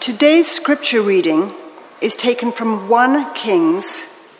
Today's 0.00 0.46
scripture 0.48 1.02
reading 1.02 1.52
is 2.00 2.14
taken 2.14 2.52
from 2.52 2.88
1 2.88 3.34
Kings 3.34 4.30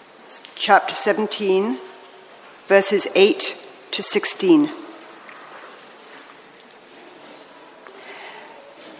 chapter 0.55 0.95
17, 0.95 1.77
verses 2.69 3.09
8 3.17 3.69
to 3.91 4.03
16. 4.03 4.69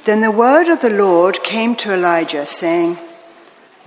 Then 0.05 0.21
the 0.23 0.33
word 0.33 0.69
of 0.69 0.81
the 0.81 0.91
Lord 0.91 1.43
came 1.45 1.77
to 1.77 1.95
Elijah, 1.95 2.47
saying, 2.47 2.99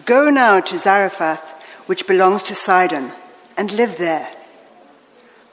Go 0.06 0.30
now 0.30 0.62
to 0.62 0.78
Zarephath, 0.78 1.52
which 1.86 2.08
belongs 2.08 2.44
to 2.44 2.56
Sidon, 2.56 3.12
and 3.58 3.74
live 3.74 3.98
there. 3.98 4.30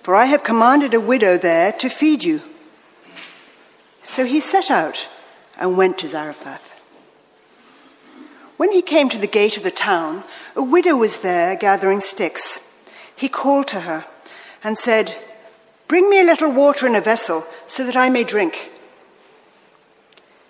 For 0.03 0.15
I 0.15 0.27
have 0.27 0.45
commanded 0.45 0.95
a 0.95 1.01
widow 1.01 1.37
there 1.39 1.73
to 1.73 1.89
feed 1.89 2.23
you. 2.23 2.43
So 4.01 4.25
he 4.25 4.39
set 4.39 4.71
out 4.71 5.09
and 5.59 5.77
went 5.77 5.99
to 5.99 6.07
Zarephath. 6.07 6.66
When 8.57 8.73
he 8.73 8.83
came 8.83 9.09
to 9.11 9.19
the 9.19 9.27
gate 9.27 9.57
of 9.57 9.63
the 9.63 9.71
town, 9.71 10.25
a 10.55 10.63
widow 10.63 10.97
was 10.97 11.21
there 11.21 11.57
gathering 11.57 12.01
sticks. 12.01 12.85
He 13.15 13.29
called 13.29 13.69
to 13.69 13.81
her 13.81 14.07
and 14.65 14.79
said, 14.79 15.17
Bring 15.89 16.09
me 16.09 16.21
a 16.21 16.25
little 16.25 16.51
water 16.51 16.87
in 16.87 16.95
a 16.95 17.01
vessel 17.01 17.45
so 17.67 17.85
that 17.85 17.97
I 17.97 18.09
may 18.09 18.25
drink. 18.25 18.73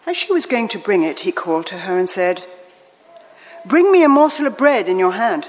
As 0.06 0.16
she 0.16 0.32
was 0.32 0.46
going 0.46 0.69
to 0.69 0.79
bring 0.79 1.02
it, 1.02 1.20
he 1.20 1.32
called 1.32 1.66
to 1.66 1.79
her 1.79 1.98
and 1.98 2.09
said, 2.09 2.45
Bring 3.65 3.91
me 3.91 4.05
a 4.05 4.09
morsel 4.09 4.46
of 4.46 4.57
bread 4.57 4.88
in 4.88 4.98
your 4.98 5.12
hand. 5.12 5.48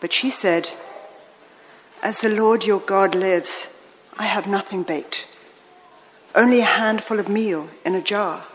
But 0.00 0.12
she 0.12 0.30
said, 0.30 0.70
As 2.02 2.20
the 2.20 2.28
Lord 2.28 2.66
your 2.66 2.80
God 2.80 3.14
lives, 3.14 3.80
I 4.18 4.24
have 4.24 4.48
nothing 4.48 4.82
baked, 4.82 5.28
only 6.34 6.60
a 6.60 6.64
handful 6.64 7.20
of 7.20 7.28
meal 7.28 7.70
in 7.84 7.94
a 7.94 8.02
jar 8.02 8.46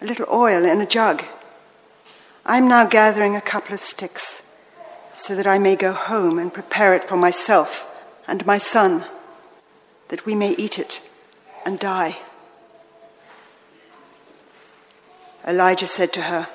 a 0.00 0.06
little 0.06 0.26
oil 0.30 0.64
in 0.64 0.80
a 0.80 0.86
jug. 0.86 1.24
I'm 2.46 2.68
now 2.68 2.86
gathering 2.86 3.36
a 3.36 3.40
couple 3.40 3.74
of 3.74 3.80
sticks 3.80 4.54
so 5.12 5.34
that 5.34 5.46
I 5.46 5.58
may 5.58 5.76
go 5.76 5.92
home 5.92 6.38
and 6.38 6.54
prepare 6.54 6.94
it 6.94 7.04
for 7.04 7.16
myself 7.16 7.84
and 8.26 8.46
my 8.46 8.58
son, 8.58 9.04
that 10.08 10.24
we 10.24 10.34
may 10.34 10.52
eat 10.52 10.78
it 10.78 11.02
and 11.66 11.78
die. 11.78 12.18
Elijah 15.46 15.86
said 15.86 16.12
to 16.12 16.22
her, 16.22 16.48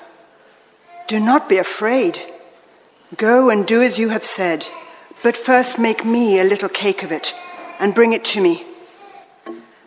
Do 1.08 1.20
not 1.20 1.48
be 1.48 1.58
afraid. 1.58 2.20
Go 3.16 3.50
and 3.50 3.66
do 3.66 3.82
as 3.82 3.98
you 3.98 4.08
have 4.08 4.24
said, 4.24 4.66
but 5.22 5.36
first 5.36 5.78
make 5.78 6.04
me 6.04 6.40
a 6.40 6.44
little 6.44 6.68
cake 6.68 7.02
of 7.02 7.12
it 7.12 7.34
and 7.78 7.94
bring 7.94 8.12
it 8.12 8.24
to 8.26 8.40
me. 8.40 8.64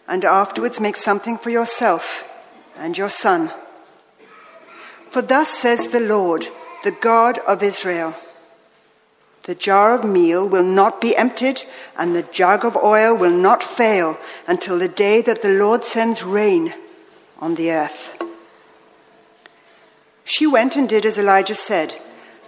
And 0.08 0.23
afterwards 0.23 0.80
make 0.80 0.97
something 0.97 1.38
for 1.38 1.49
yourself 1.49 2.27
and 2.80 2.97
your 2.97 3.09
son. 3.09 3.52
For 5.09 5.22
thus 5.22 5.50
says 5.50 5.89
the 5.89 6.00
Lord, 6.00 6.47
the 6.83 6.92
God 6.92 7.39
of 7.39 7.64
Israel 7.64 8.16
The 9.44 9.56
jar 9.56 9.94
of 9.94 10.03
meal 10.03 10.47
will 10.47 10.64
not 10.64 11.00
be 11.00 11.16
emptied, 11.16 11.61
and 11.98 12.14
the 12.14 12.28
jug 12.33 12.66
of 12.66 12.75
oil 12.75 13.16
will 13.16 13.31
not 13.31 13.64
fail 13.64 14.17
until 14.45 14.78
the 14.78 14.89
day 14.89 15.22
that 15.22 15.42
the 15.42 15.58
Lord 15.64 15.86
sends 15.86 16.22
rain 16.22 16.73
on 17.39 17.55
the 17.55 17.72
earth. 17.72 18.22
She 20.25 20.45
went 20.45 20.75
and 20.75 20.89
did 20.89 21.05
as 21.05 21.17
Elijah 21.17 21.55
said, 21.55 21.95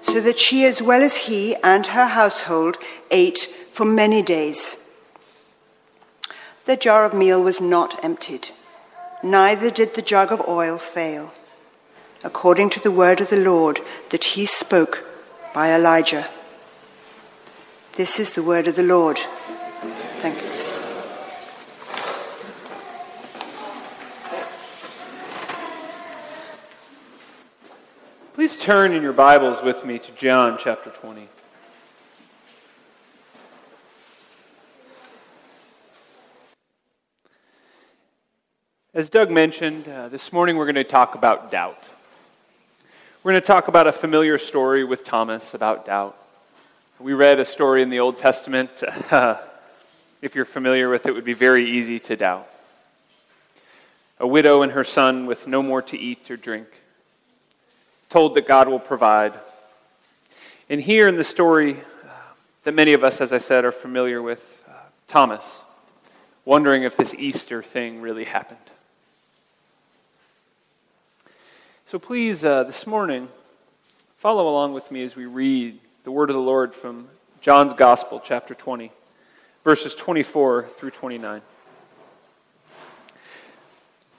so 0.01 0.19
that 0.19 0.37
she, 0.37 0.65
as 0.65 0.81
well 0.81 1.01
as 1.01 1.27
he 1.27 1.55
and 1.63 1.87
her 1.87 2.07
household, 2.07 2.77
ate 3.09 3.47
for 3.71 3.85
many 3.85 4.21
days. 4.21 4.91
The 6.65 6.75
jar 6.75 7.05
of 7.05 7.13
meal 7.13 7.41
was 7.41 7.61
not 7.61 8.03
emptied 8.03 8.49
neither 9.23 9.71
did 9.71 9.95
the 9.95 10.01
jug 10.01 10.31
of 10.31 10.47
oil 10.47 10.77
fail, 10.77 11.33
according 12.23 12.69
to 12.71 12.79
the 12.79 12.91
word 12.91 13.21
of 13.21 13.29
the 13.29 13.43
Lord 13.43 13.79
that 14.09 14.23
he 14.23 14.45
spoke 14.45 15.05
by 15.53 15.73
Elijah. 15.73 16.27
This 17.93 18.19
is 18.19 18.33
the 18.33 18.43
word 18.43 18.67
of 18.67 18.75
the 18.75 18.83
Lord. 18.83 19.17
Thank 19.17 20.35
you. 20.43 20.49
Please 28.33 28.57
turn 28.57 28.93
in 28.93 29.03
your 29.03 29.11
Bibles 29.11 29.61
with 29.61 29.83
me 29.83 29.99
to 29.99 30.11
John 30.13 30.57
chapter 30.57 30.89
20. 30.91 31.27
As 38.99 39.09
Doug 39.09 39.31
mentioned, 39.31 39.87
uh, 39.87 40.09
this 40.09 40.33
morning 40.33 40.57
we're 40.57 40.65
going 40.65 40.75
to 40.75 40.83
talk 40.83 41.15
about 41.15 41.49
doubt. 41.51 41.87
We're 43.23 43.31
going 43.31 43.41
to 43.41 43.47
talk 43.47 43.69
about 43.69 43.87
a 43.87 43.93
familiar 43.93 44.37
story 44.37 44.83
with 44.83 45.05
Thomas 45.05 45.53
about 45.53 45.85
doubt. 45.85 46.17
We 46.99 47.13
read 47.13 47.39
a 47.39 47.45
story 47.45 47.81
in 47.81 47.89
the 47.89 48.01
Old 48.01 48.17
Testament. 48.17 48.83
Uh, 49.09 49.37
if 50.21 50.35
you're 50.35 50.43
familiar 50.43 50.89
with 50.89 51.05
it, 51.05 51.11
it 51.11 51.13
would 51.13 51.23
be 51.23 51.31
very 51.31 51.77
easy 51.77 51.97
to 51.97 52.17
doubt. 52.17 52.49
A 54.19 54.27
widow 54.27 54.63
and 54.63 54.73
her 54.73 54.83
son 54.83 55.27
with 55.27 55.47
no 55.47 55.63
more 55.63 55.81
to 55.81 55.97
eat 55.97 56.29
or 56.29 56.35
drink, 56.35 56.67
told 58.09 58.33
that 58.33 58.49
God 58.49 58.67
will 58.67 58.81
provide. 58.81 59.31
And 60.69 60.81
here 60.81 61.07
in 61.07 61.15
the 61.15 61.23
story 61.23 61.77
uh, 62.03 62.09
that 62.65 62.73
many 62.73 62.91
of 62.91 63.05
us, 63.05 63.21
as 63.21 63.31
I 63.31 63.37
said, 63.37 63.63
are 63.63 63.71
familiar 63.71 64.21
with, 64.21 64.61
uh, 64.67 64.73
Thomas, 65.07 65.59
wondering 66.43 66.83
if 66.83 66.97
this 66.97 67.13
Easter 67.13 67.63
thing 67.63 68.01
really 68.01 68.25
happened. 68.25 68.59
So 71.89 71.97
please, 71.97 72.45
uh, 72.45 72.65
this 72.65 72.85
morning, 72.85 73.29
follow 74.17 74.47
along 74.47 74.75
with 74.75 74.91
me 74.91 75.01
as 75.01 75.15
we 75.15 75.25
read 75.25 75.79
the 76.03 76.11
word 76.11 76.29
of 76.29 76.35
the 76.35 76.39
Lord 76.39 76.75
from 76.75 77.07
John's 77.41 77.73
Gospel, 77.73 78.21
chapter 78.23 78.53
20, 78.53 78.91
verses 79.63 79.95
24 79.95 80.67
through 80.77 80.91
29. 80.91 81.41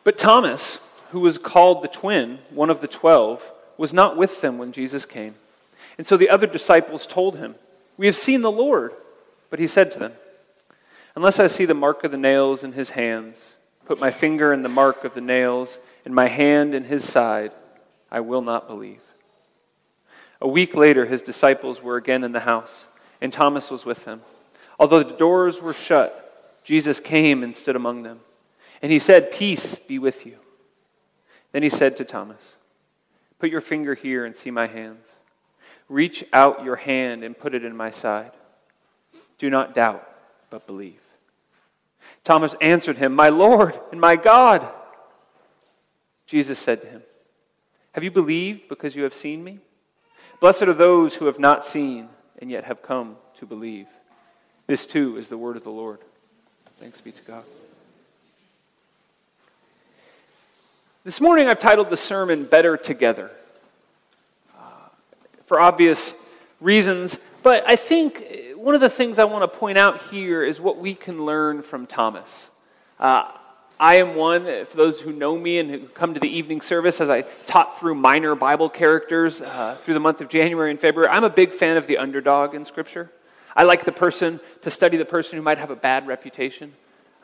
But 0.02 0.18
Thomas, 0.18 0.80
who 1.10 1.20
was 1.20 1.38
called 1.38 1.84
the 1.84 1.86
twin, 1.86 2.40
one 2.50 2.70
of 2.70 2.80
the 2.80 2.88
twelve, 2.88 3.40
was 3.76 3.92
not 3.92 4.16
with 4.16 4.40
them 4.40 4.58
when 4.58 4.72
Jesus 4.72 5.06
came. 5.06 5.36
And 5.96 6.04
so 6.04 6.16
the 6.16 6.28
other 6.28 6.48
disciples 6.48 7.06
told 7.06 7.36
him, 7.36 7.54
We 7.96 8.06
have 8.06 8.16
seen 8.16 8.40
the 8.40 8.50
Lord. 8.50 8.94
But 9.48 9.60
he 9.60 9.68
said 9.68 9.92
to 9.92 10.00
them, 10.00 10.14
Unless 11.14 11.38
I 11.38 11.46
see 11.46 11.66
the 11.66 11.74
mark 11.74 12.02
of 12.02 12.10
the 12.10 12.18
nails 12.18 12.64
in 12.64 12.72
his 12.72 12.90
hands, 12.90 13.52
put 13.84 14.00
my 14.00 14.10
finger 14.10 14.52
in 14.52 14.64
the 14.64 14.68
mark 14.68 15.04
of 15.04 15.14
the 15.14 15.20
nails, 15.20 15.78
and 16.04 16.14
my 16.14 16.28
hand 16.28 16.74
in 16.74 16.84
his 16.84 17.08
side, 17.08 17.52
I 18.10 18.20
will 18.20 18.42
not 18.42 18.66
believe. 18.66 19.02
A 20.40 20.48
week 20.48 20.74
later, 20.74 21.04
his 21.04 21.22
disciples 21.22 21.82
were 21.82 21.96
again 21.96 22.24
in 22.24 22.32
the 22.32 22.40
house, 22.40 22.86
and 23.20 23.32
Thomas 23.32 23.70
was 23.70 23.84
with 23.84 24.04
them. 24.04 24.22
Although 24.78 25.02
the 25.02 25.16
doors 25.16 25.60
were 25.60 25.74
shut, 25.74 26.60
Jesus 26.64 27.00
came 27.00 27.42
and 27.42 27.54
stood 27.54 27.76
among 27.76 28.02
them. 28.02 28.20
And 28.82 28.90
he 28.90 28.98
said, 28.98 29.30
Peace 29.30 29.78
be 29.78 29.98
with 29.98 30.24
you. 30.24 30.36
Then 31.52 31.62
he 31.62 31.68
said 31.68 31.96
to 31.98 32.04
Thomas, 32.04 32.54
Put 33.38 33.50
your 33.50 33.60
finger 33.60 33.94
here 33.94 34.24
and 34.24 34.34
see 34.34 34.50
my 34.50 34.66
hands. 34.66 35.06
Reach 35.88 36.24
out 36.32 36.64
your 36.64 36.76
hand 36.76 37.24
and 37.24 37.36
put 37.36 37.54
it 37.54 37.64
in 37.64 37.76
my 37.76 37.90
side. 37.90 38.32
Do 39.38 39.50
not 39.50 39.74
doubt, 39.74 40.08
but 40.48 40.66
believe. 40.66 41.00
Thomas 42.24 42.54
answered 42.60 42.96
him, 42.96 43.14
My 43.14 43.28
Lord 43.28 43.78
and 43.90 44.00
my 44.00 44.16
God. 44.16 44.66
Jesus 46.30 46.60
said 46.60 46.80
to 46.82 46.86
him, 46.86 47.02
have 47.90 48.04
you 48.04 48.12
believed 48.12 48.68
because 48.68 48.94
you 48.94 49.02
have 49.02 49.12
seen 49.12 49.42
me? 49.42 49.58
Blessed 50.38 50.62
are 50.62 50.72
those 50.72 51.16
who 51.16 51.24
have 51.24 51.40
not 51.40 51.64
seen 51.64 52.08
and 52.38 52.48
yet 52.48 52.62
have 52.62 52.82
come 52.82 53.16
to 53.38 53.46
believe. 53.46 53.88
This 54.68 54.86
too 54.86 55.16
is 55.16 55.28
the 55.28 55.36
word 55.36 55.56
of 55.56 55.64
the 55.64 55.72
Lord. 55.72 55.98
Thanks 56.78 57.00
be 57.00 57.10
to 57.10 57.22
God. 57.24 57.42
This 61.02 61.20
morning 61.20 61.48
I've 61.48 61.58
titled 61.58 61.90
the 61.90 61.96
sermon 61.96 62.44
Better 62.44 62.76
Together 62.76 63.32
uh, 64.56 64.60
for 65.46 65.58
obvious 65.58 66.14
reasons, 66.60 67.18
but 67.42 67.68
I 67.68 67.74
think 67.74 68.24
one 68.54 68.76
of 68.76 68.80
the 68.80 68.88
things 68.88 69.18
I 69.18 69.24
want 69.24 69.42
to 69.42 69.58
point 69.58 69.78
out 69.78 70.00
here 70.02 70.44
is 70.44 70.60
what 70.60 70.78
we 70.78 70.94
can 70.94 71.26
learn 71.26 71.62
from 71.62 71.88
Thomas. 71.88 72.50
Uh, 73.00 73.32
I 73.80 73.94
am 73.94 74.14
one, 74.14 74.44
for 74.66 74.76
those 74.76 75.00
who 75.00 75.10
know 75.10 75.38
me 75.38 75.58
and 75.58 75.70
who 75.70 75.78
come 75.86 76.12
to 76.12 76.20
the 76.20 76.28
evening 76.28 76.60
service, 76.60 77.00
as 77.00 77.08
I 77.08 77.22
taught 77.46 77.80
through 77.80 77.94
minor 77.94 78.34
Bible 78.34 78.68
characters 78.68 79.40
uh, 79.40 79.78
through 79.82 79.94
the 79.94 80.00
month 80.00 80.20
of 80.20 80.28
January 80.28 80.70
and 80.70 80.78
February, 80.78 81.10
I'm 81.10 81.24
a 81.24 81.30
big 81.30 81.54
fan 81.54 81.78
of 81.78 81.86
the 81.86 81.96
underdog 81.96 82.54
in 82.54 82.66
Scripture. 82.66 83.10
I 83.56 83.62
like 83.62 83.86
the 83.86 83.92
person, 83.92 84.38
to 84.60 84.68
study 84.68 84.98
the 84.98 85.06
person 85.06 85.38
who 85.38 85.42
might 85.42 85.56
have 85.56 85.70
a 85.70 85.76
bad 85.76 86.06
reputation. 86.06 86.74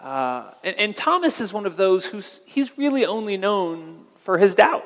Uh, 0.01 0.45
and, 0.65 0.75
and 0.79 0.97
Thomas 0.97 1.43
is 1.43 1.53
one 1.53 1.67
of 1.67 1.77
those 1.77 2.07
who's 2.07 2.41
he's 2.47 2.79
really 2.79 3.05
only 3.05 3.37
known 3.37 4.07
for 4.25 4.39
his 4.39 4.55
doubt. 4.55 4.85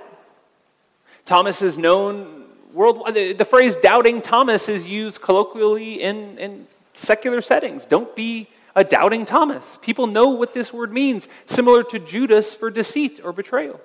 Thomas 1.24 1.62
is 1.62 1.78
known 1.78 2.46
worldwide. 2.72 3.14
The, 3.14 3.32
the 3.32 3.44
phrase 3.44 3.76
doubting 3.76 4.22
Thomas 4.22 4.68
is 4.68 4.88
used 4.88 5.20
colloquially 5.20 6.02
in, 6.02 6.36
in 6.36 6.66
secular 6.94 7.40
settings. 7.40 7.86
Don't 7.86 8.14
be 8.16 8.48
a 8.74 8.84
doubting 8.84 9.24
Thomas. 9.24 9.78
People 9.82 10.06
know 10.06 10.28
what 10.28 10.54
this 10.54 10.72
word 10.72 10.92
means, 10.92 11.28
similar 11.46 11.82
to 11.84 11.98
Judas 11.98 12.54
for 12.54 12.70
deceit 12.70 13.20
or 13.22 13.32
betrayal. 13.32 13.80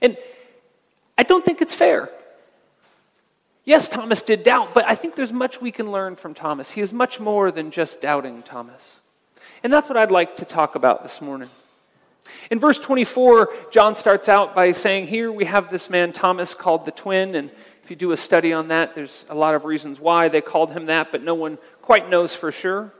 And 0.00 0.16
I 1.16 1.22
don't 1.22 1.44
think 1.44 1.60
it's 1.60 1.74
fair. 1.74 2.10
Yes, 3.64 3.88
Thomas 3.88 4.22
did 4.22 4.42
doubt, 4.42 4.74
but 4.74 4.84
I 4.86 4.94
think 4.94 5.14
there's 5.14 5.32
much 5.32 5.60
we 5.60 5.72
can 5.72 5.90
learn 5.90 6.16
from 6.16 6.34
Thomas. 6.34 6.70
He 6.70 6.80
is 6.80 6.92
much 6.92 7.18
more 7.18 7.50
than 7.50 7.70
just 7.70 8.02
doubting 8.02 8.42
Thomas. 8.42 8.98
And 9.62 9.72
that's 9.72 9.88
what 9.88 9.96
I'd 9.96 10.10
like 10.10 10.36
to 10.36 10.44
talk 10.44 10.74
about 10.74 11.02
this 11.02 11.22
morning. 11.22 11.48
In 12.50 12.58
verse 12.58 12.78
24, 12.78 13.52
John 13.70 13.94
starts 13.94 14.28
out 14.28 14.54
by 14.54 14.72
saying, 14.72 15.06
Here 15.06 15.32
we 15.32 15.46
have 15.46 15.70
this 15.70 15.88
man, 15.88 16.12
Thomas, 16.12 16.52
called 16.52 16.84
the 16.84 16.90
twin. 16.90 17.34
And 17.34 17.50
if 17.82 17.90
you 17.90 17.96
do 17.96 18.12
a 18.12 18.16
study 18.16 18.52
on 18.52 18.68
that, 18.68 18.94
there's 18.94 19.24
a 19.30 19.34
lot 19.34 19.54
of 19.54 19.64
reasons 19.64 19.98
why 19.98 20.28
they 20.28 20.40
called 20.40 20.72
him 20.72 20.86
that, 20.86 21.10
but 21.10 21.22
no 21.22 21.34
one 21.34 21.58
quite 21.80 22.10
knows 22.10 22.34
for 22.34 22.52
sure. 22.52 22.92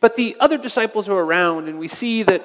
But 0.00 0.16
the 0.16 0.36
other 0.40 0.58
disciples 0.58 1.08
are 1.08 1.18
around, 1.18 1.68
and 1.68 1.78
we 1.78 1.88
see 1.88 2.22
that 2.24 2.42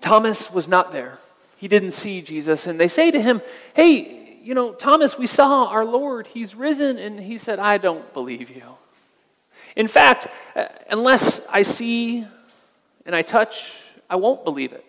Thomas 0.00 0.50
was 0.50 0.68
not 0.68 0.92
there. 0.92 1.18
He 1.56 1.68
didn't 1.68 1.90
see 1.90 2.22
Jesus. 2.22 2.66
And 2.66 2.80
they 2.80 2.88
say 2.88 3.10
to 3.10 3.20
him, 3.20 3.42
Hey, 3.74 4.38
you 4.42 4.54
know, 4.54 4.72
Thomas, 4.72 5.18
we 5.18 5.26
saw 5.26 5.66
our 5.66 5.84
Lord. 5.84 6.26
He's 6.26 6.54
risen. 6.54 6.98
And 6.98 7.20
he 7.20 7.36
said, 7.36 7.58
I 7.58 7.76
don't 7.78 8.10
believe 8.14 8.50
you. 8.50 8.62
In 9.76 9.86
fact, 9.86 10.28
uh, 10.56 10.66
unless 10.88 11.46
I 11.48 11.62
see 11.62 12.26
and 13.04 13.14
I 13.14 13.22
touch, 13.22 13.74
I 14.08 14.16
won't 14.16 14.44
believe 14.44 14.72
it. 14.72 14.84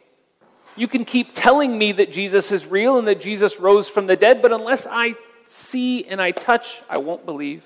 You 0.77 0.87
can 0.87 1.03
keep 1.03 1.31
telling 1.33 1.77
me 1.77 1.91
that 1.91 2.13
Jesus 2.13 2.51
is 2.51 2.65
real 2.65 2.97
and 2.97 3.07
that 3.07 3.19
Jesus 3.19 3.59
rose 3.59 3.89
from 3.89 4.07
the 4.07 4.15
dead, 4.15 4.41
but 4.41 4.53
unless 4.53 4.87
I 4.87 5.15
see 5.45 6.05
and 6.05 6.21
I 6.21 6.31
touch, 6.31 6.81
I 6.89 6.97
won't 6.97 7.25
believe. 7.25 7.63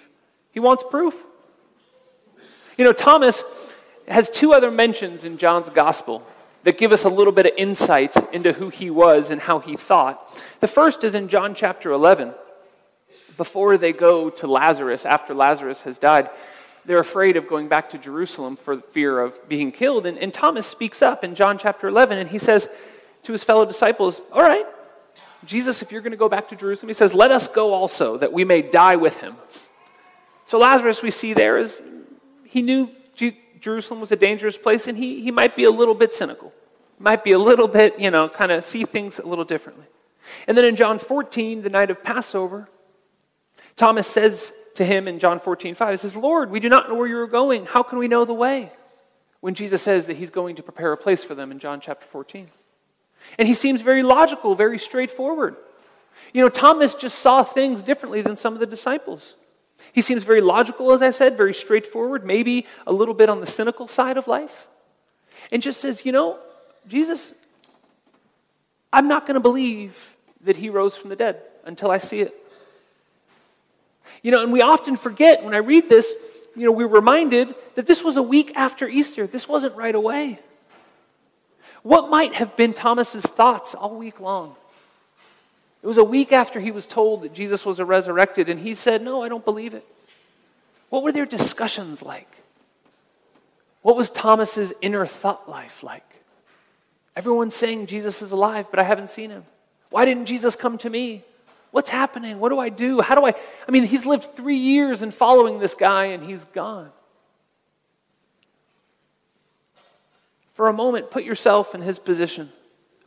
He 0.51 0.59
wants 0.59 0.83
proof. 0.89 1.15
You 2.77 2.83
know, 2.83 2.93
Thomas 2.93 3.43
has 4.07 4.29
two 4.29 4.53
other 4.53 4.71
mentions 4.71 5.23
in 5.23 5.37
John's 5.37 5.69
gospel 5.69 6.23
that 6.63 6.77
give 6.77 6.91
us 6.91 7.05
a 7.05 7.09
little 7.09 7.33
bit 7.33 7.45
of 7.45 7.51
insight 7.57 8.15
into 8.33 8.51
who 8.51 8.69
he 8.69 8.89
was 8.89 9.29
and 9.29 9.39
how 9.39 9.59
he 9.59 9.75
thought. 9.75 10.27
The 10.59 10.67
first 10.67 11.03
is 11.03 11.15
in 11.15 11.27
John 11.27 11.53
chapter 11.53 11.91
11. 11.91 12.33
Before 13.37 13.77
they 13.77 13.93
go 13.93 14.29
to 14.31 14.47
Lazarus, 14.47 15.05
after 15.05 15.33
Lazarus 15.33 15.83
has 15.83 15.99
died, 15.99 16.29
they're 16.85 16.99
afraid 16.99 17.37
of 17.37 17.47
going 17.47 17.67
back 17.67 17.89
to 17.91 17.97
Jerusalem 17.97 18.55
for 18.55 18.77
fear 18.77 19.19
of 19.19 19.47
being 19.49 19.71
killed. 19.71 20.05
And, 20.05 20.17
and 20.17 20.33
Thomas 20.33 20.65
speaks 20.65 21.01
up 21.01 21.23
in 21.23 21.35
John 21.35 21.57
chapter 21.57 21.87
11 21.87 22.17
and 22.17 22.29
he 22.29 22.39
says 22.39 22.69
to 23.23 23.31
his 23.31 23.43
fellow 23.43 23.65
disciples, 23.65 24.21
All 24.31 24.41
right, 24.41 24.65
Jesus, 25.45 25.81
if 25.81 25.91
you're 25.91 26.01
going 26.01 26.11
to 26.11 26.17
go 26.17 26.29
back 26.29 26.47
to 26.49 26.55
Jerusalem, 26.55 26.89
he 26.89 26.93
says, 26.93 27.13
Let 27.13 27.31
us 27.31 27.47
go 27.47 27.73
also, 27.73 28.17
that 28.17 28.33
we 28.33 28.43
may 28.43 28.61
die 28.61 28.95
with 28.95 29.17
him. 29.17 29.35
So 30.45 30.59
Lazarus, 30.59 31.01
we 31.01 31.11
see 31.11 31.33
there, 31.33 31.57
is 31.57 31.81
he 32.43 32.61
knew 32.61 32.89
Jerusalem 33.65 33.99
was 33.99 34.11
a 34.11 34.15
dangerous 34.15 34.57
place, 34.57 34.87
and 34.87 34.95
he, 34.95 35.23
he 35.23 35.31
might 35.31 35.55
be 35.55 35.63
a 35.63 35.71
little 35.71 35.95
bit 35.95 36.13
cynical. 36.13 36.53
Might 36.99 37.23
be 37.23 37.31
a 37.31 37.39
little 37.39 37.67
bit, 37.67 37.99
you 37.99 38.11
know, 38.11 38.29
kind 38.29 38.51
of 38.51 38.63
see 38.63 38.85
things 38.85 39.17
a 39.17 39.25
little 39.25 39.43
differently. 39.43 39.87
And 40.45 40.55
then 40.55 40.65
in 40.65 40.75
John 40.75 40.99
14, 40.99 41.63
the 41.63 41.71
night 41.71 41.89
of 41.89 42.03
Passover, 42.03 42.69
Thomas 43.75 44.05
says 44.05 44.53
to 44.75 44.85
him 44.85 45.07
in 45.07 45.17
John 45.17 45.39
14, 45.39 45.73
5, 45.73 45.89
he 45.89 45.97
says, 45.97 46.15
Lord, 46.15 46.51
we 46.51 46.59
do 46.59 46.69
not 46.69 46.89
know 46.89 46.93
where 46.93 47.07
you're 47.07 47.25
going. 47.25 47.65
How 47.65 47.81
can 47.81 47.97
we 47.97 48.07
know 48.07 48.23
the 48.23 48.35
way? 48.35 48.71
When 49.39 49.55
Jesus 49.55 49.81
says 49.81 50.05
that 50.05 50.17
he's 50.17 50.29
going 50.29 50.57
to 50.57 50.63
prepare 50.63 50.91
a 50.91 50.97
place 50.97 51.23
for 51.23 51.33
them 51.33 51.51
in 51.51 51.57
John 51.57 51.81
chapter 51.81 52.05
14. 52.05 52.47
And 53.39 53.47
he 53.47 53.55
seems 53.55 53.81
very 53.81 54.03
logical, 54.03 54.53
very 54.53 54.77
straightforward. 54.77 55.55
You 56.33 56.43
know, 56.43 56.49
Thomas 56.49 56.93
just 56.93 57.17
saw 57.17 57.41
things 57.41 57.81
differently 57.81 58.21
than 58.21 58.35
some 58.35 58.53
of 58.53 58.59
the 58.59 58.67
disciples. 58.67 59.33
He 59.93 60.01
seems 60.01 60.23
very 60.23 60.41
logical, 60.41 60.91
as 60.91 61.01
I 61.01 61.09
said, 61.09 61.37
very 61.37 61.53
straightforward, 61.53 62.25
maybe 62.25 62.65
a 62.85 62.93
little 62.93 63.13
bit 63.13 63.29
on 63.29 63.39
the 63.39 63.47
cynical 63.47 63.87
side 63.87 64.17
of 64.17 64.27
life. 64.27 64.67
And 65.51 65.61
just 65.61 65.79
says, 65.79 66.05
you 66.05 66.11
know, 66.11 66.39
Jesus, 66.87 67.33
I'm 68.91 69.07
not 69.07 69.25
going 69.25 69.35
to 69.35 69.39
believe 69.39 69.95
that 70.41 70.55
he 70.55 70.69
rose 70.69 70.95
from 70.95 71.09
the 71.09 71.15
dead 71.15 71.41
until 71.65 71.91
I 71.91 71.97
see 71.97 72.21
it. 72.21 72.35
You 74.21 74.31
know, 74.31 74.41
and 74.41 74.51
we 74.51 74.61
often 74.61 74.95
forget 74.95 75.43
when 75.43 75.53
I 75.53 75.57
read 75.57 75.89
this, 75.89 76.11
you 76.55 76.65
know, 76.65 76.71
we're 76.71 76.87
reminded 76.87 77.53
that 77.75 77.85
this 77.85 78.03
was 78.03 78.17
a 78.17 78.23
week 78.23 78.53
after 78.55 78.87
Easter. 78.87 79.27
This 79.27 79.47
wasn't 79.47 79.75
right 79.75 79.93
away. 79.93 80.39
What 81.83 82.09
might 82.09 82.35
have 82.35 82.55
been 82.55 82.73
Thomas's 82.73 83.23
thoughts 83.23 83.75
all 83.75 83.95
week 83.95 84.19
long? 84.19 84.55
It 85.85 85.87
was 85.87 85.99
a 85.99 86.03
week 86.03 86.31
after 86.31 86.59
he 86.59 86.71
was 86.71 86.87
told 86.87 87.21
that 87.21 87.35
Jesus 87.35 87.63
was 87.63 87.79
resurrected, 87.79 88.49
and 88.49 88.59
he 88.59 88.73
said, 88.73 89.03
No, 89.03 89.21
I 89.21 89.29
don't 89.29 89.45
believe 89.45 89.75
it. 89.75 89.85
What 90.89 91.03
were 91.03 91.11
their 91.11 91.27
discussions 91.27 92.01
like? 92.01 92.27
What 93.83 93.95
was 93.95 94.09
Thomas's 94.09 94.73
inner 94.81 95.05
thought 95.05 95.47
life 95.47 95.83
like? 95.83 96.23
Everyone's 97.15 97.55
saying 97.55 97.85
Jesus 97.85 98.23
is 98.23 98.31
alive, 98.31 98.65
but 98.71 98.79
I 98.79 98.83
haven't 98.83 99.11
seen 99.11 99.29
him. 99.29 99.45
Why 99.91 100.05
didn't 100.05 100.25
Jesus 100.25 100.55
come 100.55 100.79
to 100.79 100.89
me? 100.89 101.23
What's 101.69 101.91
happening? 101.91 102.39
What 102.39 102.49
do 102.49 102.57
I 102.57 102.69
do? 102.69 103.01
How 103.01 103.13
do 103.13 103.23
I? 103.23 103.35
I 103.67 103.71
mean, 103.71 103.83
he's 103.83 104.07
lived 104.07 104.35
three 104.35 104.57
years 104.57 105.03
in 105.03 105.11
following 105.11 105.59
this 105.59 105.75
guy, 105.75 106.05
and 106.05 106.23
he's 106.23 106.45
gone. 106.45 106.89
For 110.55 110.67
a 110.67 110.73
moment, 110.73 111.11
put 111.11 111.23
yourself 111.23 111.75
in 111.75 111.81
his 111.81 111.99
position 111.99 112.51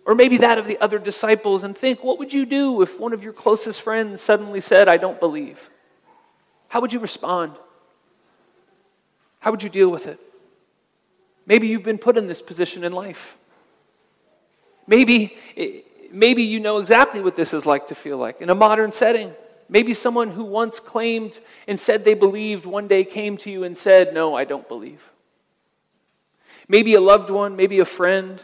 or 0.09 0.15
maybe 0.15 0.39
that 0.39 0.57
of 0.57 0.67
the 0.67 0.79
other 0.81 0.99
disciples, 0.99 1.65
and 1.65 1.77
think, 1.77 2.03
what 2.03 2.19
would 2.19 2.33
you 2.33 2.47
do 2.47 2.81
if 2.81 2.99
one 2.99 3.13
of 3.13 3.23
your 3.23 3.35
closest 3.35 3.83
friends 3.83 4.23
suddenly 4.23 4.59
said, 4.59 4.89
I 4.89 4.97
don't 4.97 5.21
believe? 5.21 5.69
How 6.69 6.81
would 6.81 6.95
you 6.95 6.99
respond? 6.99 7.53
How 9.41 9.51
would 9.51 9.63
you 9.63 9.69
deal 9.69 9.91
with 9.91 10.07
it? 10.07 10.19
Maybe 11.45 11.67
you've 11.67 11.83
been 11.83 11.99
put 11.99 12.17
in 12.17 12.27
this 12.27 12.41
position 12.41 12.85
in 12.85 12.93
life. 12.93 13.37
Maybe, 14.87 15.37
eh, 15.59 15.81
maybe 16.11 16.43
you 16.43 16.59
know 16.59 16.79
exactly 16.79 17.21
what 17.21 17.37
this 17.37 17.53
is 17.53 17.67
like 17.67 17.89
to 17.89 17.95
feel 17.95 18.17
like 18.17 18.41
in 18.41 18.49
a 18.49 18.55
modern 18.55 18.91
setting. 18.91 19.35
Maybe 19.69 19.93
someone 19.93 20.31
who 20.31 20.45
once 20.45 20.81
claimed 20.81 21.39
and 21.67 21.79
said 21.79 22.07
they 22.07 22.15
believed 22.15 22.65
one 22.65 22.89
day 22.89 23.05
came 23.05 23.37
to 23.37 23.51
you 23.51 23.63
and 23.63 23.77
said, 23.77 24.15
No, 24.15 24.35
I 24.35 24.45
don't 24.45 24.67
believe. 24.69 25.03
Maybe 26.67 26.95
a 26.95 27.01
loved 27.03 27.29
one, 27.29 27.57
maybe 27.57 27.79
a 27.81 27.85
friend, 27.85 28.41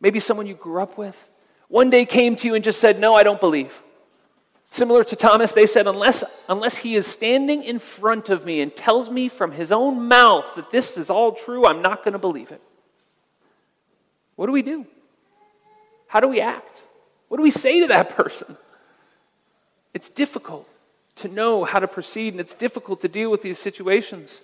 maybe 0.00 0.18
someone 0.20 0.46
you 0.46 0.54
grew 0.54 0.80
up 0.80 0.98
with, 0.98 1.28
one 1.68 1.90
day 1.90 2.04
came 2.04 2.36
to 2.36 2.48
you 2.48 2.54
and 2.54 2.64
just 2.64 2.80
said, 2.80 2.98
No, 2.98 3.14
I 3.14 3.22
don't 3.22 3.40
believe. 3.40 3.80
Similar 4.72 5.02
to 5.04 5.16
Thomas, 5.16 5.50
they 5.50 5.66
said, 5.66 5.88
unless, 5.88 6.22
unless 6.48 6.76
he 6.76 6.94
is 6.94 7.04
standing 7.04 7.64
in 7.64 7.80
front 7.80 8.28
of 8.28 8.44
me 8.44 8.60
and 8.60 8.74
tells 8.74 9.10
me 9.10 9.28
from 9.28 9.50
his 9.50 9.72
own 9.72 10.06
mouth 10.06 10.46
that 10.54 10.70
this 10.70 10.96
is 10.96 11.10
all 11.10 11.32
true, 11.32 11.66
I'm 11.66 11.82
not 11.82 12.04
going 12.04 12.12
to 12.12 12.20
believe 12.20 12.52
it. 12.52 12.62
What 14.36 14.46
do 14.46 14.52
we 14.52 14.62
do? 14.62 14.86
How 16.06 16.20
do 16.20 16.28
we 16.28 16.40
act? 16.40 16.82
What 17.28 17.38
do 17.38 17.42
we 17.42 17.50
say 17.50 17.80
to 17.80 17.88
that 17.88 18.10
person? 18.16 18.56
It's 19.92 20.08
difficult 20.08 20.68
to 21.16 21.28
know 21.28 21.64
how 21.64 21.80
to 21.80 21.88
proceed, 21.88 22.34
and 22.34 22.40
it's 22.40 22.54
difficult 22.54 23.00
to 23.00 23.08
deal 23.08 23.30
with 23.30 23.42
these 23.42 23.58
situations. 23.58 24.38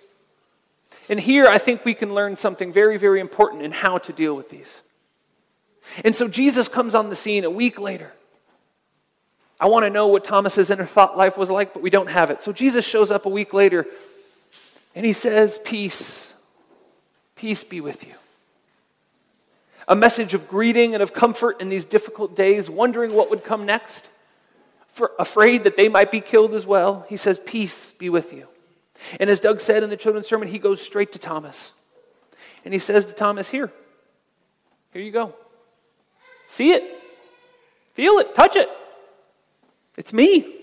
And 1.09 1.21
here, 1.21 1.47
I 1.47 1.59
think 1.59 1.85
we 1.85 1.95
can 1.95 2.13
learn 2.13 2.35
something 2.35 2.73
very, 2.73 2.99
very 2.99 3.21
important 3.21 3.63
in 3.63 3.71
how 3.71 3.99
to 3.99 4.13
deal 4.13 4.35
with 4.35 4.49
these. 4.49 4.83
And 6.05 6.15
so 6.15 6.29
Jesus 6.29 6.69
comes 6.69 6.95
on 6.95 7.11
the 7.11 7.17
scene 7.17 7.45
a 7.45 7.51
week 7.51 7.79
later. 7.79 8.13
I 9.59 9.67
want 9.67 9.85
to 9.85 9.91
know 9.91 10.09
what 10.09 10.25
Thomas's 10.25 10.71
inner 10.71 10.87
thought 10.87 11.17
life 11.17 11.39
was 11.39 11.51
like, 11.51 11.73
but 11.73 11.83
we 11.83 11.91
don't 11.91 12.09
have 12.09 12.31
it. 12.31 12.43
So 12.43 12.53
Jesus 12.53 12.85
shows 12.85 13.11
up 13.11 13.27
a 13.27 13.31
week 13.31 13.55
later 13.55 13.87
and 14.95 15.07
he 15.07 15.13
says, 15.13 15.59
Peace, 15.65 16.35
peace 17.37 17.65
be 17.65 17.81
with 17.81 18.07
you. 18.07 18.15
A 19.89 19.97
message 19.97 20.35
of 20.35 20.49
greeting 20.49 20.95
and 20.95 21.03
of 21.03 21.15
comfort 21.15 21.61
in 21.61 21.69
these 21.69 21.85
difficult 21.85 22.35
days, 22.35 22.69
wondering 22.69 23.15
what 23.15 23.31
would 23.31 23.45
come 23.45 23.65
next, 23.65 24.09
afraid 25.19 25.65
that 25.65 25.77
they 25.77 25.89
might 25.89 26.11
be 26.11 26.21
killed 26.21 26.55
as 26.55 26.67
well. 26.67 27.07
He 27.09 27.17
says, 27.17 27.39
Peace 27.39 27.93
be 27.93 28.11
with 28.11 28.33
you. 28.33 28.49
And 29.21 29.31
as 29.31 29.41
Doug 29.41 29.61
said 29.61 29.83
in 29.83 29.91
the 29.91 29.97
children's 29.97 30.27
sermon, 30.27 30.49
he 30.49 30.59
goes 30.59 30.83
straight 30.83 31.13
to 31.13 31.19
Thomas. 31.19 31.73
And 32.65 32.75
he 32.75 32.81
says 32.81 33.07
to 33.07 33.13
Thomas, 33.13 33.49
Here, 33.49 33.73
here 34.93 35.03
you 35.03 35.13
go. 35.13 35.35
See 36.49 36.73
it, 36.73 36.85
feel 37.95 38.19
it, 38.19 38.35
touch 38.35 38.57
it. 38.57 38.69
It's 39.97 40.13
me. 40.13 40.55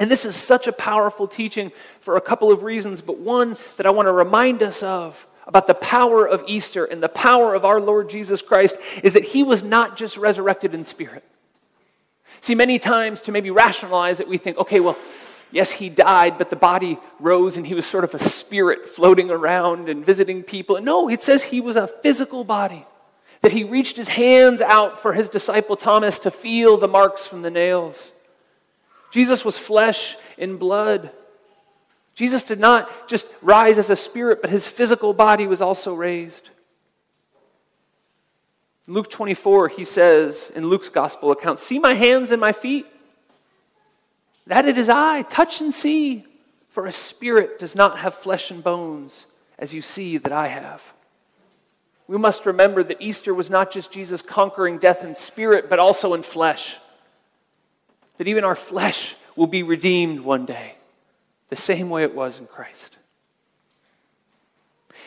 And 0.00 0.10
this 0.10 0.24
is 0.24 0.36
such 0.36 0.66
a 0.66 0.72
powerful 0.72 1.26
teaching 1.26 1.72
for 2.00 2.16
a 2.16 2.20
couple 2.20 2.52
of 2.52 2.62
reasons, 2.62 3.00
but 3.00 3.18
one 3.18 3.56
that 3.76 3.86
I 3.86 3.90
want 3.90 4.06
to 4.06 4.12
remind 4.12 4.62
us 4.62 4.82
of 4.82 5.26
about 5.46 5.66
the 5.66 5.74
power 5.74 6.26
of 6.26 6.44
Easter 6.46 6.84
and 6.84 7.02
the 7.02 7.08
power 7.08 7.54
of 7.54 7.64
our 7.64 7.80
Lord 7.80 8.10
Jesus 8.10 8.42
Christ 8.42 8.76
is 9.02 9.14
that 9.14 9.24
he 9.24 9.42
was 9.42 9.64
not 9.64 9.96
just 9.96 10.16
resurrected 10.16 10.74
in 10.74 10.84
spirit. 10.84 11.24
See, 12.40 12.54
many 12.54 12.78
times 12.78 13.22
to 13.22 13.32
maybe 13.32 13.50
rationalize 13.50 14.20
it, 14.20 14.28
we 14.28 14.38
think, 14.38 14.58
okay, 14.58 14.78
well, 14.78 14.96
yes, 15.50 15.72
he 15.72 15.88
died, 15.88 16.38
but 16.38 16.50
the 16.50 16.56
body 16.56 16.98
rose 17.18 17.56
and 17.56 17.66
he 17.66 17.74
was 17.74 17.86
sort 17.86 18.04
of 18.04 18.14
a 18.14 18.18
spirit 18.18 18.88
floating 18.88 19.30
around 19.30 19.88
and 19.88 20.04
visiting 20.04 20.42
people. 20.42 20.80
No, 20.80 21.08
it 21.08 21.22
says 21.22 21.42
he 21.42 21.60
was 21.60 21.74
a 21.74 21.88
physical 21.88 22.44
body 22.44 22.86
that 23.40 23.52
he 23.52 23.64
reached 23.64 23.96
his 23.96 24.08
hands 24.08 24.60
out 24.60 25.00
for 25.00 25.12
his 25.12 25.28
disciple 25.28 25.76
Thomas 25.76 26.18
to 26.20 26.30
feel 26.30 26.76
the 26.76 26.88
marks 26.88 27.26
from 27.26 27.42
the 27.42 27.50
nails. 27.50 28.10
Jesus 29.10 29.44
was 29.44 29.56
flesh 29.56 30.16
and 30.36 30.58
blood. 30.58 31.10
Jesus 32.14 32.44
did 32.44 32.58
not 32.58 33.08
just 33.08 33.26
rise 33.42 33.78
as 33.78 33.90
a 33.90 33.96
spirit, 33.96 34.40
but 34.42 34.50
his 34.50 34.66
physical 34.66 35.12
body 35.12 35.46
was 35.46 35.62
also 35.62 35.94
raised. 35.94 36.50
In 38.86 38.94
Luke 38.94 39.10
24, 39.10 39.68
he 39.68 39.84
says 39.84 40.50
in 40.54 40.66
Luke's 40.66 40.88
gospel 40.88 41.30
account, 41.30 41.60
See 41.60 41.78
my 41.78 41.94
hands 41.94 42.32
and 42.32 42.40
my 42.40 42.52
feet? 42.52 42.86
That 44.46 44.66
it 44.66 44.78
is 44.78 44.88
I. 44.88 45.22
Touch 45.22 45.60
and 45.60 45.74
see. 45.74 46.24
For 46.70 46.86
a 46.86 46.92
spirit 46.92 47.58
does 47.58 47.74
not 47.74 47.98
have 47.98 48.14
flesh 48.14 48.50
and 48.50 48.62
bones, 48.62 49.26
as 49.58 49.74
you 49.74 49.82
see 49.82 50.16
that 50.18 50.32
I 50.32 50.48
have. 50.48 50.92
We 52.08 52.16
must 52.16 52.46
remember 52.46 52.82
that 52.82 53.02
Easter 53.02 53.34
was 53.34 53.50
not 53.50 53.70
just 53.70 53.92
Jesus 53.92 54.22
conquering 54.22 54.78
death 54.78 55.04
in 55.04 55.14
spirit, 55.14 55.68
but 55.68 55.78
also 55.78 56.14
in 56.14 56.22
flesh. 56.22 56.78
That 58.16 58.26
even 58.26 58.44
our 58.44 58.56
flesh 58.56 59.14
will 59.36 59.46
be 59.46 59.62
redeemed 59.62 60.20
one 60.20 60.46
day, 60.46 60.74
the 61.50 61.56
same 61.56 61.90
way 61.90 62.02
it 62.02 62.14
was 62.14 62.38
in 62.38 62.46
Christ. 62.46 62.96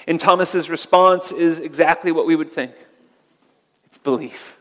And 0.08 0.20
Thomas's 0.20 0.70
response 0.70 1.32
is 1.32 1.60
exactly 1.60 2.12
what 2.12 2.28
we 2.28 2.36
would 2.36 2.52
think 2.52 2.74
it's 3.86 3.98
belief. 3.98 4.58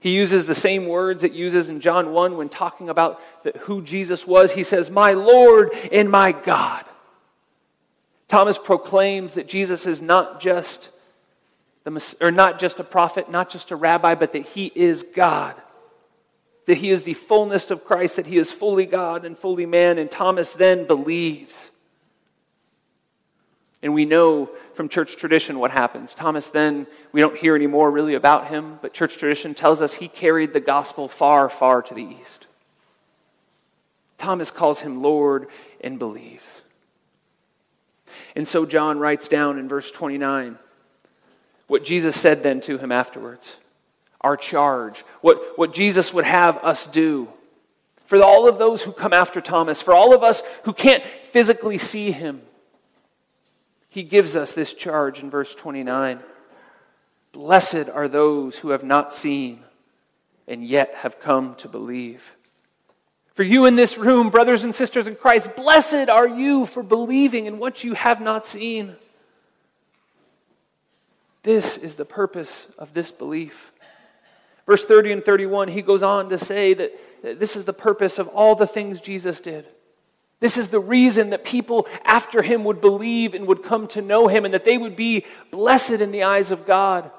He 0.00 0.14
uses 0.14 0.46
the 0.46 0.54
same 0.54 0.86
words 0.86 1.24
it 1.24 1.32
uses 1.32 1.68
in 1.68 1.80
John 1.80 2.12
1 2.12 2.36
when 2.36 2.48
talking 2.48 2.88
about 2.88 3.20
the, 3.44 3.52
who 3.60 3.82
Jesus 3.82 4.26
was. 4.26 4.52
He 4.52 4.62
says, 4.62 4.90
My 4.90 5.12
Lord 5.12 5.74
and 5.92 6.10
my 6.10 6.32
God. 6.32 6.84
Thomas 8.26 8.58
proclaims 8.58 9.34
that 9.34 9.46
Jesus 9.46 9.86
is 9.86 10.00
not 10.00 10.40
just 10.40 10.88
the, 11.84 12.16
or 12.20 12.30
not 12.30 12.58
just 12.58 12.78
a 12.78 12.84
prophet, 12.84 13.30
not 13.30 13.50
just 13.50 13.70
a 13.70 13.76
rabbi, 13.76 14.14
but 14.14 14.32
that 14.32 14.46
he 14.46 14.70
is 14.74 15.02
God. 15.02 15.54
That 16.66 16.76
he 16.76 16.90
is 16.90 17.04
the 17.04 17.14
fullness 17.14 17.70
of 17.70 17.84
Christ, 17.84 18.16
that 18.16 18.26
he 18.26 18.36
is 18.36 18.52
fully 18.52 18.86
God 18.86 19.24
and 19.24 19.36
fully 19.36 19.66
man. 19.66 19.98
And 19.98 20.10
Thomas 20.10 20.52
then 20.52 20.86
believes. 20.86 21.70
And 23.82 23.94
we 23.94 24.04
know 24.04 24.50
from 24.74 24.88
church 24.88 25.16
tradition 25.16 25.58
what 25.58 25.70
happens. 25.70 26.14
Thomas 26.14 26.48
then, 26.48 26.86
we 27.12 27.20
don't 27.22 27.36
hear 27.36 27.56
any 27.56 27.66
more 27.66 27.90
really 27.90 28.14
about 28.14 28.48
him, 28.48 28.78
but 28.82 28.92
church 28.92 29.16
tradition 29.16 29.54
tells 29.54 29.80
us 29.80 29.94
he 29.94 30.08
carried 30.08 30.52
the 30.52 30.60
gospel 30.60 31.08
far, 31.08 31.48
far 31.48 31.80
to 31.82 31.94
the 31.94 32.04
east. 32.04 32.46
Thomas 34.18 34.50
calls 34.50 34.80
him 34.80 35.00
Lord 35.00 35.46
and 35.80 35.98
believes. 35.98 36.60
And 38.36 38.46
so 38.46 38.66
John 38.66 38.98
writes 38.98 39.28
down 39.28 39.58
in 39.58 39.66
verse 39.66 39.90
29 39.90 40.58
what 41.70 41.84
Jesus 41.84 42.16
said 42.16 42.42
then 42.42 42.60
to 42.62 42.78
him 42.78 42.90
afterwards, 42.90 43.54
our 44.20 44.36
charge, 44.36 45.04
what, 45.20 45.56
what 45.56 45.72
Jesus 45.72 46.12
would 46.12 46.24
have 46.24 46.58
us 46.58 46.88
do. 46.88 47.28
For 48.06 48.20
all 48.20 48.48
of 48.48 48.58
those 48.58 48.82
who 48.82 48.90
come 48.90 49.12
after 49.12 49.40
Thomas, 49.40 49.80
for 49.80 49.94
all 49.94 50.12
of 50.12 50.24
us 50.24 50.42
who 50.64 50.72
can't 50.72 51.04
physically 51.30 51.78
see 51.78 52.10
him, 52.10 52.42
he 53.88 54.02
gives 54.02 54.34
us 54.34 54.52
this 54.52 54.74
charge 54.74 55.22
in 55.22 55.30
verse 55.30 55.54
29 55.54 56.18
Blessed 57.30 57.88
are 57.88 58.08
those 58.08 58.58
who 58.58 58.70
have 58.70 58.82
not 58.82 59.14
seen 59.14 59.62
and 60.48 60.64
yet 60.64 60.92
have 60.96 61.20
come 61.20 61.54
to 61.54 61.68
believe. 61.68 62.34
For 63.34 63.44
you 63.44 63.66
in 63.66 63.76
this 63.76 63.96
room, 63.96 64.30
brothers 64.30 64.64
and 64.64 64.74
sisters 64.74 65.06
in 65.06 65.14
Christ, 65.14 65.54
blessed 65.54 66.08
are 66.08 66.26
you 66.26 66.66
for 66.66 66.82
believing 66.82 67.46
in 67.46 67.60
what 67.60 67.84
you 67.84 67.94
have 67.94 68.20
not 68.20 68.44
seen. 68.44 68.96
This 71.42 71.78
is 71.78 71.96
the 71.96 72.04
purpose 72.04 72.66
of 72.78 72.92
this 72.92 73.10
belief. 73.10 73.72
Verse 74.66 74.84
30 74.84 75.12
and 75.12 75.24
31, 75.24 75.68
he 75.68 75.82
goes 75.82 76.02
on 76.02 76.28
to 76.28 76.38
say 76.38 76.74
that 76.74 76.92
this 77.22 77.56
is 77.56 77.64
the 77.64 77.72
purpose 77.72 78.18
of 78.18 78.28
all 78.28 78.54
the 78.54 78.66
things 78.66 79.00
Jesus 79.00 79.40
did. 79.40 79.66
This 80.38 80.56
is 80.56 80.68
the 80.68 80.80
reason 80.80 81.30
that 81.30 81.44
people 81.44 81.86
after 82.04 82.40
him 82.40 82.64
would 82.64 82.80
believe 82.80 83.34
and 83.34 83.46
would 83.46 83.62
come 83.62 83.86
to 83.88 84.00
know 84.00 84.26
him 84.26 84.44
and 84.44 84.54
that 84.54 84.64
they 84.64 84.78
would 84.78 84.96
be 84.96 85.26
blessed 85.50 86.00
in 86.00 86.12
the 86.12 86.22
eyes 86.22 86.50
of 86.50 86.66
God. 86.66 87.10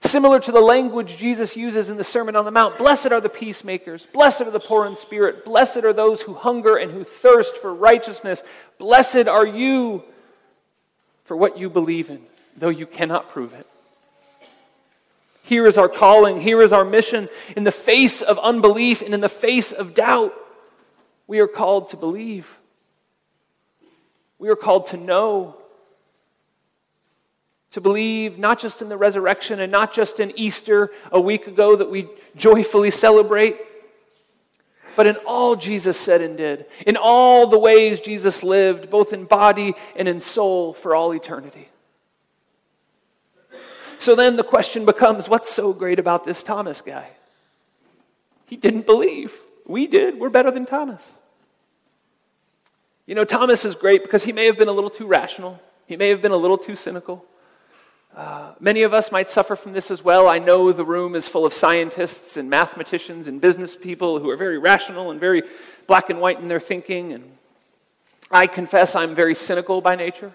Similar 0.00 0.40
to 0.40 0.52
the 0.52 0.60
language 0.60 1.16
Jesus 1.16 1.56
uses 1.56 1.88
in 1.88 1.96
the 1.96 2.04
Sermon 2.04 2.36
on 2.36 2.44
the 2.44 2.50
Mount 2.50 2.78
Blessed 2.78 3.12
are 3.12 3.20
the 3.20 3.28
peacemakers, 3.28 4.06
blessed 4.12 4.42
are 4.42 4.50
the 4.50 4.60
poor 4.60 4.86
in 4.86 4.96
spirit, 4.96 5.44
blessed 5.44 5.84
are 5.84 5.92
those 5.92 6.22
who 6.22 6.34
hunger 6.34 6.76
and 6.76 6.90
who 6.90 7.04
thirst 7.04 7.56
for 7.58 7.72
righteousness. 7.72 8.42
Blessed 8.78 9.28
are 9.28 9.46
you 9.46 10.02
for 11.24 11.36
what 11.36 11.58
you 11.58 11.70
believe 11.70 12.10
in, 12.10 12.20
though 12.56 12.68
you 12.68 12.86
cannot 12.86 13.30
prove 13.30 13.52
it. 13.52 13.66
Here 15.42 15.66
is 15.66 15.76
our 15.76 15.90
calling, 15.90 16.40
here 16.40 16.62
is 16.62 16.72
our 16.72 16.84
mission. 16.84 17.28
In 17.54 17.64
the 17.64 17.70
face 17.70 18.22
of 18.22 18.38
unbelief 18.38 19.02
and 19.02 19.12
in 19.12 19.20
the 19.20 19.28
face 19.28 19.72
of 19.72 19.94
doubt, 19.94 20.32
we 21.26 21.40
are 21.40 21.46
called 21.46 21.88
to 21.90 21.96
believe. 21.96 22.58
We 24.38 24.48
are 24.48 24.56
called 24.56 24.86
to 24.86 24.96
know, 24.96 25.56
to 27.72 27.80
believe 27.80 28.38
not 28.38 28.58
just 28.58 28.82
in 28.82 28.88
the 28.88 28.96
resurrection 28.96 29.60
and 29.60 29.70
not 29.70 29.92
just 29.92 30.18
in 30.18 30.32
Easter 30.38 30.90
a 31.12 31.20
week 31.20 31.46
ago 31.46 31.76
that 31.76 31.90
we 31.90 32.08
joyfully 32.36 32.90
celebrate, 32.90 33.58
but 34.96 35.06
in 35.06 35.16
all 35.26 35.56
Jesus 35.56 35.98
said 35.98 36.22
and 36.22 36.36
did, 36.36 36.66
in 36.86 36.96
all 36.96 37.48
the 37.48 37.58
ways 37.58 38.00
Jesus 38.00 38.42
lived, 38.42 38.90
both 38.90 39.12
in 39.12 39.24
body 39.24 39.74
and 39.96 40.08
in 40.08 40.20
soul 40.20 40.72
for 40.72 40.94
all 40.94 41.12
eternity. 41.12 41.68
So 44.04 44.14
then 44.14 44.36
the 44.36 44.44
question 44.44 44.84
becomes 44.84 45.30
what's 45.30 45.50
so 45.50 45.72
great 45.72 45.98
about 45.98 46.24
this 46.24 46.42
Thomas 46.42 46.82
guy? 46.82 47.08
He 48.44 48.54
didn't 48.54 48.84
believe. 48.84 49.32
We 49.66 49.86
did. 49.86 50.20
We're 50.20 50.28
better 50.28 50.50
than 50.50 50.66
Thomas. 50.66 51.10
You 53.06 53.14
know, 53.14 53.24
Thomas 53.24 53.64
is 53.64 53.74
great 53.74 54.02
because 54.02 54.22
he 54.22 54.30
may 54.30 54.44
have 54.44 54.58
been 54.58 54.68
a 54.68 54.72
little 54.72 54.90
too 54.90 55.06
rational, 55.06 55.58
he 55.86 55.96
may 55.96 56.10
have 56.10 56.20
been 56.20 56.32
a 56.32 56.36
little 56.36 56.58
too 56.58 56.76
cynical. 56.76 57.24
Uh, 58.14 58.52
many 58.60 58.82
of 58.82 58.92
us 58.92 59.10
might 59.10 59.30
suffer 59.30 59.56
from 59.56 59.72
this 59.72 59.90
as 59.90 60.04
well. 60.04 60.28
I 60.28 60.38
know 60.38 60.70
the 60.70 60.84
room 60.84 61.14
is 61.14 61.26
full 61.26 61.46
of 61.46 61.54
scientists 61.54 62.36
and 62.36 62.50
mathematicians 62.50 63.26
and 63.26 63.40
business 63.40 63.74
people 63.74 64.18
who 64.18 64.28
are 64.28 64.36
very 64.36 64.58
rational 64.58 65.12
and 65.12 65.18
very 65.18 65.44
black 65.86 66.10
and 66.10 66.20
white 66.20 66.38
in 66.40 66.48
their 66.48 66.60
thinking. 66.60 67.14
And 67.14 67.24
I 68.30 68.48
confess 68.48 68.94
I'm 68.94 69.14
very 69.14 69.34
cynical 69.34 69.80
by 69.80 69.96
nature. 69.96 70.34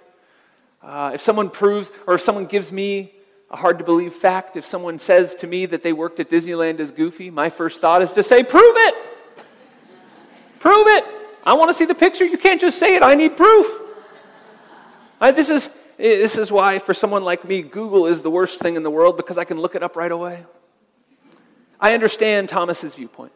Uh, 0.81 1.11
if 1.13 1.21
someone 1.21 1.51
proves 1.51 1.91
or 2.07 2.15
if 2.15 2.21
someone 2.21 2.47
gives 2.47 2.71
me 2.71 3.13
a 3.51 3.55
hard 3.55 3.79
to 3.79 3.85
believe 3.85 4.13
fact, 4.13 4.55
if 4.57 4.65
someone 4.65 4.99
says 4.99 5.35
to 5.35 5.47
me 5.47 5.65
that 5.65 5.81
they 5.81 5.93
worked 5.93 6.19
at 6.19 6.29
Disneyland 6.29 6.79
as 6.79 6.91
Goofy, 6.91 7.29
my 7.29 7.49
first 7.49 7.81
thought 7.81 8.01
is 8.01 8.11
to 8.13 8.23
say, 8.23 8.43
Prove 8.43 8.75
it! 8.77 8.95
Prove 10.59 10.87
it! 10.87 11.05
I 11.43 11.53
want 11.53 11.69
to 11.69 11.73
see 11.73 11.85
the 11.85 11.95
picture. 11.95 12.25
You 12.25 12.37
can't 12.37 12.61
just 12.61 12.77
say 12.77 12.95
it. 12.95 13.01
I 13.01 13.15
need 13.15 13.35
proof. 13.35 13.65
I, 15.19 15.31
this, 15.31 15.49
is, 15.49 15.75
this 15.97 16.37
is 16.37 16.51
why, 16.51 16.79
for 16.79 16.93
someone 16.93 17.23
like 17.23 17.43
me, 17.43 17.61
Google 17.61 18.05
is 18.05 18.21
the 18.21 18.29
worst 18.29 18.59
thing 18.59 18.75
in 18.75 18.83
the 18.83 18.91
world 18.91 19.17
because 19.17 19.37
I 19.37 19.45
can 19.45 19.59
look 19.59 19.75
it 19.75 19.81
up 19.81 19.95
right 19.95 20.11
away. 20.11 20.45
I 21.79 21.93
understand 21.93 22.49
Thomas's 22.49 22.95
viewpoint. 22.95 23.31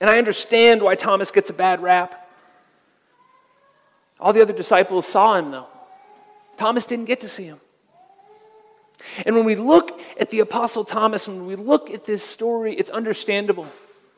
And 0.00 0.08
I 0.08 0.18
understand 0.18 0.82
why 0.82 0.94
Thomas 0.94 1.30
gets 1.30 1.50
a 1.50 1.52
bad 1.52 1.82
rap. 1.82 2.28
All 4.20 4.32
the 4.32 4.40
other 4.40 4.52
disciples 4.52 5.06
saw 5.06 5.36
him, 5.36 5.50
though. 5.50 5.66
Thomas 6.56 6.86
didn't 6.86 7.04
get 7.06 7.20
to 7.20 7.28
see 7.28 7.44
him. 7.44 7.60
And 9.24 9.34
when 9.36 9.44
we 9.44 9.56
look 9.56 10.00
at 10.18 10.30
the 10.30 10.40
Apostle 10.40 10.84
Thomas, 10.84 11.28
when 11.28 11.46
we 11.46 11.56
look 11.56 11.90
at 11.90 12.04
this 12.04 12.22
story, 12.22 12.74
it's 12.74 12.90
understandable. 12.90 13.66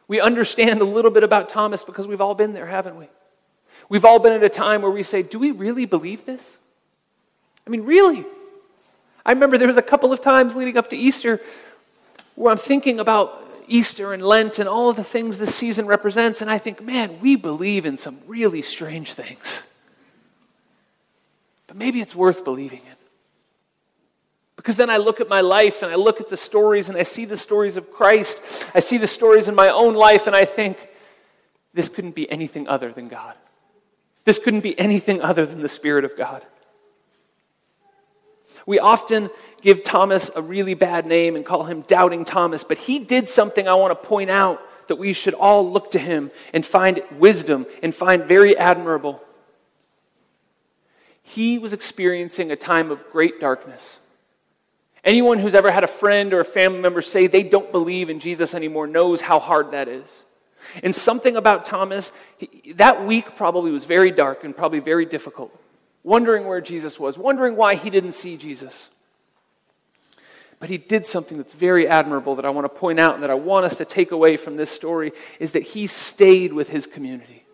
We 0.07 0.21
understand 0.21 0.81
a 0.81 0.85
little 0.85 1.11
bit 1.11 1.23
about 1.23 1.49
Thomas 1.49 1.85
because 1.85 2.07
we've 2.07 2.21
all 2.21 2.35
been 2.35 2.55
there, 2.55 2.67
haven't 2.67 2.97
we? 2.97 3.09
We've 3.89 4.05
all 4.05 4.19
been 4.19 4.33
at 4.33 4.43
a 4.43 4.49
time 4.49 4.83
where 4.83 4.91
we 4.91 5.03
say, 5.03 5.23
Do 5.23 5.39
we 5.39 5.51
really 5.51 5.85
believe 5.85 6.25
this? 6.25 6.57
I 7.67 7.71
mean, 7.71 7.83
really? 7.83 8.25
I 9.25 9.33
remember 9.33 9.59
there 9.59 9.69
was 9.69 9.77
a 9.77 9.83
couple 9.83 10.13
of 10.13 10.21
times 10.21 10.57
leading 10.57 10.77
up 10.77 10.91
to 10.91 10.97
Easter 10.97 11.41
where 12.35 12.53
I'm 12.53 12.59
thinking 12.59 13.01
about 13.01 13.45
Easter 13.67 14.15
and 14.15 14.23
Lent 14.23 14.59
and 14.59 14.69
all 14.69 14.89
of 14.89 14.97
the 14.97 15.05
things 15.05 15.39
this 15.39 15.55
season 15.55 15.87
represents, 15.87 16.41
and 16.41 16.51
I 16.51 16.59
think, 16.59 16.81
man, 16.81 17.21
we 17.21 17.37
believe 17.37 17.85
in 17.85 17.97
some 17.97 18.19
really 18.27 18.63
strange 18.63 19.13
things. 19.13 19.63
But 21.67 21.77
maybe 21.77 22.01
it's 22.01 22.15
worth 22.15 22.45
believing 22.45 22.81
in. 22.87 22.98
Because 24.59 24.75
then 24.75 24.91
I 24.91 24.97
look 24.97 25.21
at 25.21 25.29
my 25.29 25.41
life 25.41 25.83
and 25.83 25.93
I 25.93 25.95
look 25.95 26.21
at 26.21 26.29
the 26.29 26.37
stories 26.37 26.89
and 26.89 26.99
I 26.99 27.05
see 27.05 27.25
the 27.25 27.37
stories 27.37 27.77
of 27.77 27.93
Christ. 27.93 28.41
I 28.75 28.81
see 28.81 28.99
the 28.99 29.07
stories 29.07 29.47
in 29.47 29.55
my 29.55 29.69
own 29.69 29.95
life 29.95 30.27
and 30.27 30.35
I 30.35 30.45
think, 30.45 30.77
this 31.75 31.89
couldn't 31.89 32.17
be 32.17 32.29
anything 32.29 32.67
other 32.67 32.91
than 32.91 33.07
God. 33.07 33.35
This 34.25 34.41
couldn't 34.41 34.63
be 34.63 34.77
anything 34.77 35.23
other 35.23 35.47
than 35.47 35.63
the 35.63 35.69
Spirit 35.69 36.05
of 36.05 36.17
God. 36.17 36.45
We 38.67 38.81
often 38.81 39.31
give 39.63 39.85
Thomas 39.85 40.29
a 40.35 40.43
really 40.43 40.75
bad 40.75 41.07
name 41.07 41.37
and 41.37 41.47
call 41.47 41.63
him 41.63 41.83
Doubting 41.83 42.25
Thomas, 42.25 42.65
but 42.65 42.79
he 42.79 42.99
did 42.99 43.29
something 43.29 43.69
I 43.69 43.75
want 43.75 43.93
to 43.93 44.09
point 44.09 44.29
out 44.29 44.61
that 44.89 44.97
we 44.97 45.13
should 45.13 45.35
all 45.35 45.71
look 45.71 45.93
to 45.93 46.01
him 46.01 46.33
and 46.53 46.67
find 46.67 47.01
wisdom 47.17 47.65
and 47.81 47.95
find 47.95 48.25
very 48.25 48.57
admirable. 48.57 49.23
He 51.23 51.61
was 51.61 51.73
experiencing 51.73 52.51
a 52.51 52.57
time 52.57 52.91
of 52.91 53.09
great 53.13 53.39
darkness. 53.39 54.01
Anyone 55.09 55.39
who's 55.39 55.55
ever 55.55 55.71
had 55.71 55.85
a 55.85 55.89
friend 55.89 56.35
or 56.35 56.41
a 56.41 56.45
family 56.45 56.81
member 56.81 57.01
say 57.01 57.29
they 57.29 57.43
don't 57.43 57.73
believe 57.73 58.11
in 58.11 58.21
Jesus 58.21 58.53
anymore 58.53 58.87
knows 58.87 59.23
how 59.23 59.39
hard 59.39 59.71
that 59.71 59.89
is. 59.89 60.23
And 60.83 60.95
something 60.95 61.35
about 61.35 61.65
Thomas, 61.65 62.13
he, 62.37 62.75
that 62.75 63.07
week 63.07 63.35
probably 63.35 63.71
was 63.71 63.85
very 63.85 64.11
dark 64.11 64.45
and 64.45 64.55
probably 64.55 64.81
very 64.81 65.07
difficult. 65.07 65.51
Wondering 66.03 66.45
where 66.45 66.61
Jesus 66.61 67.01
was, 67.01 67.17
wondering 67.17 67.57
why 67.57 67.75
he 67.75 67.89
didn't 67.89 68.13
see 68.13 68.37
Jesus. 68.37 68.91
But 70.61 70.69
he 70.69 70.77
did 70.77 71.07
something 71.07 71.39
that's 71.39 71.55
very 71.55 71.89
admirable 71.89 72.37
that 72.37 72.45
I 72.45 72.51
want 72.51 72.67
to 72.67 72.79
point 72.79 73.01
out 73.01 73.15
and 73.15 73.23
that 73.23 73.31
I 73.31 73.35
want 73.35 73.65
us 73.65 73.77
to 73.77 73.87
take 73.87 74.11
away 74.11 74.37
from 74.37 74.57
this 74.57 74.69
story 74.69 75.13
is 75.41 75.53
that 75.53 75.63
he 75.63 75.87
stayed 75.87 76.53
with 76.53 76.69
his 76.69 76.87
community. 76.87 77.45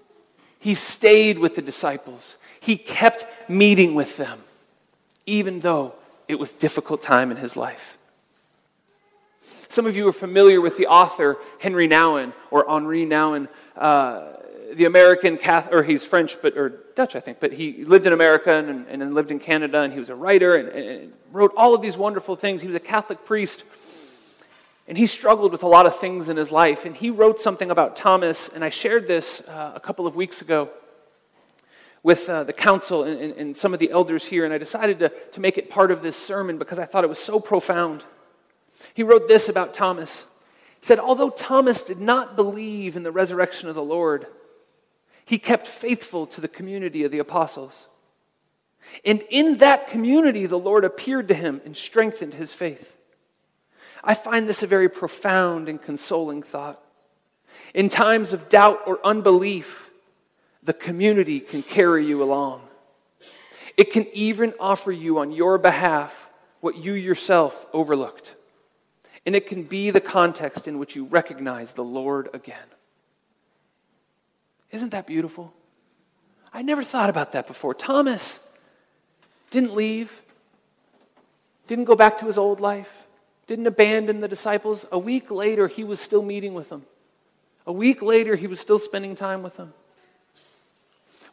He 0.58 0.74
stayed 0.74 1.38
with 1.38 1.54
the 1.54 1.62
disciples. 1.62 2.34
He 2.58 2.76
kept 2.76 3.26
meeting 3.48 3.94
with 3.94 4.16
them, 4.16 4.42
even 5.24 5.60
though 5.60 5.94
it 6.28 6.38
was 6.38 6.52
difficult 6.52 7.02
time 7.02 7.30
in 7.30 7.36
his 7.36 7.56
life. 7.56 7.96
Some 9.68 9.86
of 9.86 9.96
you 9.96 10.08
are 10.08 10.12
familiar 10.12 10.60
with 10.60 10.76
the 10.76 10.86
author 10.86 11.36
Henry 11.58 11.88
Nouwen 11.88 12.32
or 12.50 12.68
Henri 12.68 13.04
Nouwen, 13.04 13.48
uh, 13.76 14.34
the 14.74 14.84
American 14.84 15.36
Catholic, 15.36 15.74
or 15.74 15.82
he's 15.82 16.04
French, 16.04 16.40
but 16.40 16.56
or 16.56 16.80
Dutch, 16.94 17.16
I 17.16 17.20
think, 17.20 17.40
but 17.40 17.52
he 17.52 17.84
lived 17.84 18.06
in 18.06 18.12
America 18.12 18.56
and, 18.56 18.86
and 18.88 19.02
then 19.02 19.14
lived 19.14 19.30
in 19.30 19.38
Canada, 19.38 19.82
and 19.82 19.92
he 19.92 19.98
was 19.98 20.10
a 20.10 20.14
writer 20.14 20.56
and, 20.56 20.68
and 20.68 21.12
wrote 21.32 21.52
all 21.56 21.74
of 21.74 21.82
these 21.82 21.96
wonderful 21.96 22.36
things. 22.36 22.62
He 22.62 22.68
was 22.68 22.76
a 22.76 22.80
Catholic 22.80 23.24
priest, 23.24 23.64
and 24.86 24.96
he 24.96 25.06
struggled 25.06 25.52
with 25.52 25.62
a 25.62 25.68
lot 25.68 25.86
of 25.86 25.96
things 25.98 26.28
in 26.28 26.36
his 26.36 26.50
life. 26.50 26.84
And 26.84 26.94
he 26.94 27.10
wrote 27.10 27.40
something 27.40 27.70
about 27.70 27.96
Thomas, 27.96 28.48
and 28.48 28.64
I 28.64 28.70
shared 28.70 29.06
this 29.06 29.40
uh, 29.48 29.72
a 29.74 29.80
couple 29.80 30.06
of 30.06 30.14
weeks 30.14 30.40
ago 30.40 30.70
with 32.04 32.28
uh, 32.28 32.44
the 32.44 32.52
council 32.52 33.02
and, 33.02 33.18
and, 33.18 33.32
and, 33.32 33.56
some 33.56 33.72
of 33.72 33.80
the 33.80 33.90
elders 33.90 34.26
here, 34.26 34.44
and 34.44 34.52
I 34.52 34.58
decided 34.58 34.98
to, 35.00 35.08
to 35.08 35.40
make 35.40 35.56
it 35.58 35.70
part 35.70 35.90
of 35.90 36.02
this 36.02 36.16
sermon 36.16 36.58
because 36.58 36.78
I 36.78 36.84
thought 36.84 37.02
it 37.02 37.08
was 37.08 37.18
so 37.18 37.40
profound. 37.40 38.04
He 38.92 39.02
wrote 39.02 39.26
this 39.26 39.48
about 39.48 39.72
Thomas. 39.72 40.26
He 40.80 40.86
said, 40.86 40.98
Although 40.98 41.30
Thomas 41.30 41.82
did 41.82 41.98
not 41.98 42.36
believe 42.36 42.94
in 42.94 43.04
the 43.04 43.10
resurrection 43.10 43.70
of 43.70 43.74
the 43.74 43.82
Lord, 43.82 44.26
he 45.24 45.38
kept 45.38 45.66
faithful 45.66 46.26
to 46.26 46.42
the 46.42 46.46
community 46.48 47.04
of 47.04 47.10
the 47.10 47.18
apostles. 47.18 47.88
And 49.02 49.24
in 49.30 49.56
that 49.58 49.88
community, 49.88 50.44
the 50.44 50.58
Lord 50.58 50.84
appeared 50.84 51.28
to 51.28 51.34
him 51.34 51.62
and 51.64 51.74
strengthened 51.74 52.34
his 52.34 52.52
faith. 52.52 52.94
I 54.02 54.12
find 54.12 54.46
this 54.46 54.62
a 54.62 54.66
very 54.66 54.90
profound 54.90 55.70
and 55.70 55.80
consoling 55.80 56.42
thought. 56.42 56.82
In 57.72 57.88
times 57.88 58.34
of 58.34 58.50
doubt 58.50 58.82
or 58.86 59.00
unbelief, 59.02 59.90
the 60.64 60.72
community 60.72 61.40
can 61.40 61.62
carry 61.62 62.06
you 62.06 62.22
along. 62.22 62.62
It 63.76 63.92
can 63.92 64.06
even 64.12 64.54
offer 64.58 64.90
you 64.90 65.18
on 65.18 65.32
your 65.32 65.58
behalf 65.58 66.30
what 66.60 66.76
you 66.76 66.94
yourself 66.94 67.66
overlooked. 67.72 68.34
And 69.26 69.36
it 69.36 69.46
can 69.46 69.62
be 69.62 69.90
the 69.90 70.00
context 70.00 70.66
in 70.66 70.78
which 70.78 70.96
you 70.96 71.04
recognize 71.04 71.72
the 71.72 71.84
Lord 71.84 72.28
again. 72.32 72.66
Isn't 74.70 74.90
that 74.90 75.06
beautiful? 75.06 75.52
I 76.52 76.62
never 76.62 76.82
thought 76.82 77.10
about 77.10 77.32
that 77.32 77.46
before. 77.46 77.74
Thomas 77.74 78.40
didn't 79.50 79.74
leave, 79.74 80.22
didn't 81.66 81.84
go 81.84 81.94
back 81.94 82.18
to 82.18 82.26
his 82.26 82.38
old 82.38 82.60
life, 82.60 83.06
didn't 83.46 83.66
abandon 83.66 84.20
the 84.20 84.28
disciples. 84.28 84.86
A 84.92 84.98
week 84.98 85.30
later, 85.30 85.68
he 85.68 85.84
was 85.84 86.00
still 86.00 86.22
meeting 86.22 86.54
with 86.54 86.68
them. 86.68 86.84
A 87.66 87.72
week 87.72 88.02
later, 88.02 88.36
he 88.36 88.46
was 88.46 88.60
still 88.60 88.78
spending 88.78 89.14
time 89.14 89.42
with 89.42 89.56
them 89.56 89.74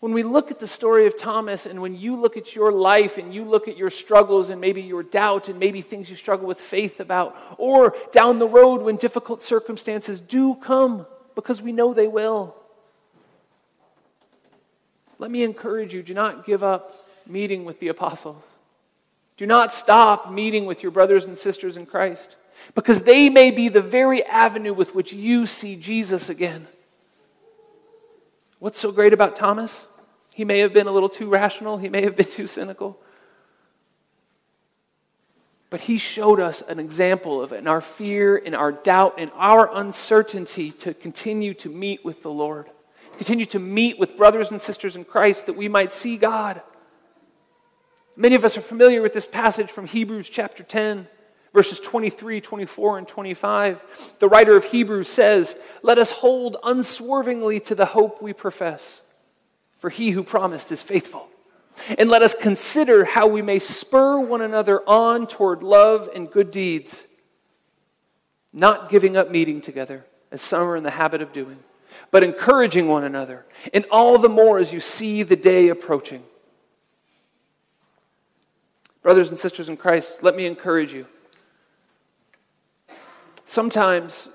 when 0.01 0.13
we 0.13 0.23
look 0.23 0.49
at 0.49 0.57
the 0.57 0.65
story 0.65 1.05
of 1.05 1.15
Thomas 1.15 1.67
and 1.67 1.79
when 1.79 1.95
you 1.95 2.15
look 2.15 2.35
at 2.35 2.55
your 2.55 2.71
life 2.71 3.19
and 3.19 3.31
you 3.33 3.45
look 3.45 3.67
at 3.67 3.77
your 3.77 3.91
struggles 3.91 4.49
and 4.49 4.59
maybe 4.59 4.81
your 4.81 5.03
doubt 5.03 5.47
and 5.47 5.59
maybe 5.59 5.83
things 5.83 6.09
you 6.09 6.15
struggle 6.15 6.47
with 6.47 6.59
faith 6.59 6.99
about, 6.99 7.37
or 7.59 7.95
down 8.11 8.39
the 8.39 8.47
road 8.47 8.81
when 8.81 8.95
difficult 8.95 9.43
circumstances 9.43 10.19
do 10.19 10.55
come, 10.55 11.05
because 11.35 11.61
we 11.61 11.71
know 11.71 11.93
they 11.93 12.07
will. 12.07 12.55
Let 15.19 15.29
me 15.29 15.43
encourage 15.43 15.93
you 15.93 16.01
do 16.01 16.15
not 16.15 16.47
give 16.47 16.63
up 16.63 17.05
meeting 17.27 17.63
with 17.63 17.79
the 17.79 17.89
apostles. 17.89 18.43
Do 19.37 19.45
not 19.45 19.71
stop 19.71 20.31
meeting 20.31 20.65
with 20.65 20.81
your 20.81 20.91
brothers 20.91 21.27
and 21.27 21.37
sisters 21.37 21.77
in 21.77 21.85
Christ 21.85 22.37
because 22.73 23.03
they 23.03 23.29
may 23.29 23.51
be 23.51 23.69
the 23.69 23.81
very 23.81 24.23
avenue 24.25 24.73
with 24.73 24.95
which 24.95 25.13
you 25.13 25.45
see 25.45 25.75
Jesus 25.75 26.27
again. 26.27 26.67
What's 28.57 28.79
so 28.79 28.91
great 28.91 29.13
about 29.13 29.35
Thomas? 29.35 29.85
He 30.33 30.45
may 30.45 30.59
have 30.59 30.73
been 30.73 30.87
a 30.87 30.91
little 30.91 31.09
too 31.09 31.29
rational, 31.29 31.77
he 31.77 31.89
may 31.89 32.03
have 32.03 32.15
been 32.15 32.25
too 32.29 32.47
cynical. 32.47 32.99
But 35.69 35.81
he 35.81 35.97
showed 35.97 36.39
us 36.41 36.61
an 36.61 36.79
example 36.79 37.41
of 37.41 37.53
it 37.53 37.57
in 37.57 37.67
our 37.67 37.79
fear, 37.79 38.35
in 38.35 38.55
our 38.55 38.73
doubt, 38.73 39.19
in 39.19 39.29
our 39.35 39.73
uncertainty 39.73 40.71
to 40.71 40.93
continue 40.93 41.53
to 41.55 41.69
meet 41.69 42.03
with 42.03 42.21
the 42.21 42.31
Lord, 42.31 42.69
continue 43.17 43.45
to 43.47 43.59
meet 43.59 43.97
with 43.97 44.17
brothers 44.17 44.51
and 44.51 44.59
sisters 44.59 44.97
in 44.97 45.05
Christ 45.05 45.45
that 45.45 45.53
we 45.53 45.69
might 45.69 45.91
see 45.91 46.17
God. 46.17 46.61
Many 48.17 48.35
of 48.35 48.43
us 48.43 48.57
are 48.57 48.61
familiar 48.61 49.01
with 49.01 49.13
this 49.13 49.25
passage 49.25 49.71
from 49.71 49.87
Hebrews 49.87 50.27
chapter 50.27 50.63
10, 50.63 51.07
verses 51.53 51.79
23, 51.79 52.41
24, 52.41 52.97
and 52.97 53.07
25. 53.07 54.15
The 54.19 54.27
writer 54.27 54.57
of 54.57 54.65
Hebrews 54.65 55.07
says, 55.07 55.55
Let 55.81 55.97
us 55.97 56.11
hold 56.11 56.57
unswervingly 56.61 57.61
to 57.61 57.75
the 57.75 57.85
hope 57.85 58.21
we 58.21 58.33
profess 58.33 58.99
for 59.81 59.89
he 59.89 60.11
who 60.11 60.23
promised 60.23 60.71
is 60.71 60.81
faithful. 60.81 61.27
And 61.97 62.09
let 62.09 62.21
us 62.21 62.35
consider 62.35 63.03
how 63.03 63.27
we 63.27 63.41
may 63.41 63.57
spur 63.57 64.19
one 64.19 64.41
another 64.41 64.87
on 64.87 65.25
toward 65.25 65.63
love 65.63 66.07
and 66.13 66.29
good 66.29 66.51
deeds, 66.51 67.03
not 68.53 68.89
giving 68.89 69.17
up 69.17 69.31
meeting 69.31 69.59
together, 69.59 70.05
as 70.31 70.41
some 70.41 70.67
are 70.67 70.75
in 70.75 70.83
the 70.83 70.91
habit 70.91 71.21
of 71.21 71.33
doing, 71.33 71.57
but 72.11 72.23
encouraging 72.23 72.87
one 72.87 73.03
another, 73.03 73.45
and 73.73 73.83
all 73.89 74.17
the 74.19 74.29
more 74.29 74.59
as 74.59 74.71
you 74.71 74.79
see 74.79 75.23
the 75.23 75.35
day 75.35 75.69
approaching. 75.69 76.23
Brothers 79.01 79.29
and 79.29 79.39
sisters 79.39 79.67
in 79.67 79.77
Christ, 79.77 80.21
let 80.21 80.35
me 80.35 80.45
encourage 80.45 80.93
you. 80.93 81.07
Sometimes 83.45 84.27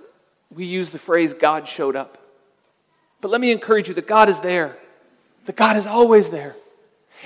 we 0.50 0.64
use 0.64 0.90
the 0.90 0.98
phrase, 0.98 1.34
God 1.34 1.68
showed 1.68 1.94
up. 1.94 2.18
But 3.20 3.30
let 3.30 3.40
me 3.40 3.52
encourage 3.52 3.86
you 3.86 3.94
that 3.94 4.08
God 4.08 4.28
is 4.28 4.40
there 4.40 4.76
that 5.46 5.56
God 5.56 5.76
is 5.76 5.86
always 5.86 6.30
there. 6.30 6.56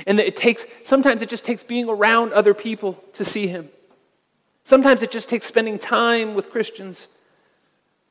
And 0.07 0.19
that 0.19 0.27
it 0.27 0.37
takes, 0.37 0.67
sometimes 0.85 1.21
it 1.21 1.29
just 1.29 1.45
takes 1.45 1.63
being 1.63 1.89
around 1.89 2.33
other 2.33 2.55
people 2.55 3.03
to 3.15 3.25
see 3.25 3.49
Him. 3.49 3.69
Sometimes 4.65 5.03
it 5.03 5.11
just 5.11 5.29
takes 5.29 5.47
spending 5.47 5.79
time 5.79 6.35
with 6.35 6.51
Christians 6.51 7.09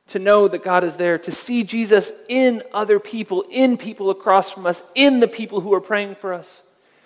to 0.08 0.20
know 0.20 0.48
that 0.48 0.64
God 0.64 0.84
is 0.84 0.98
there, 0.98 1.18
to 1.20 1.32
see 1.32 1.64
Jesus 1.64 2.12
in 2.28 2.64
other 2.74 3.00
people, 3.00 3.46
in 3.50 3.78
people 3.78 4.10
across 4.10 4.52
from 4.52 4.66
us, 4.66 4.84
in 4.96 5.20
the 5.20 5.28
people 5.28 5.62
who 5.62 5.74
are 5.74 5.82
praying 5.82 6.16
for 6.16 6.34
us. 6.34 6.64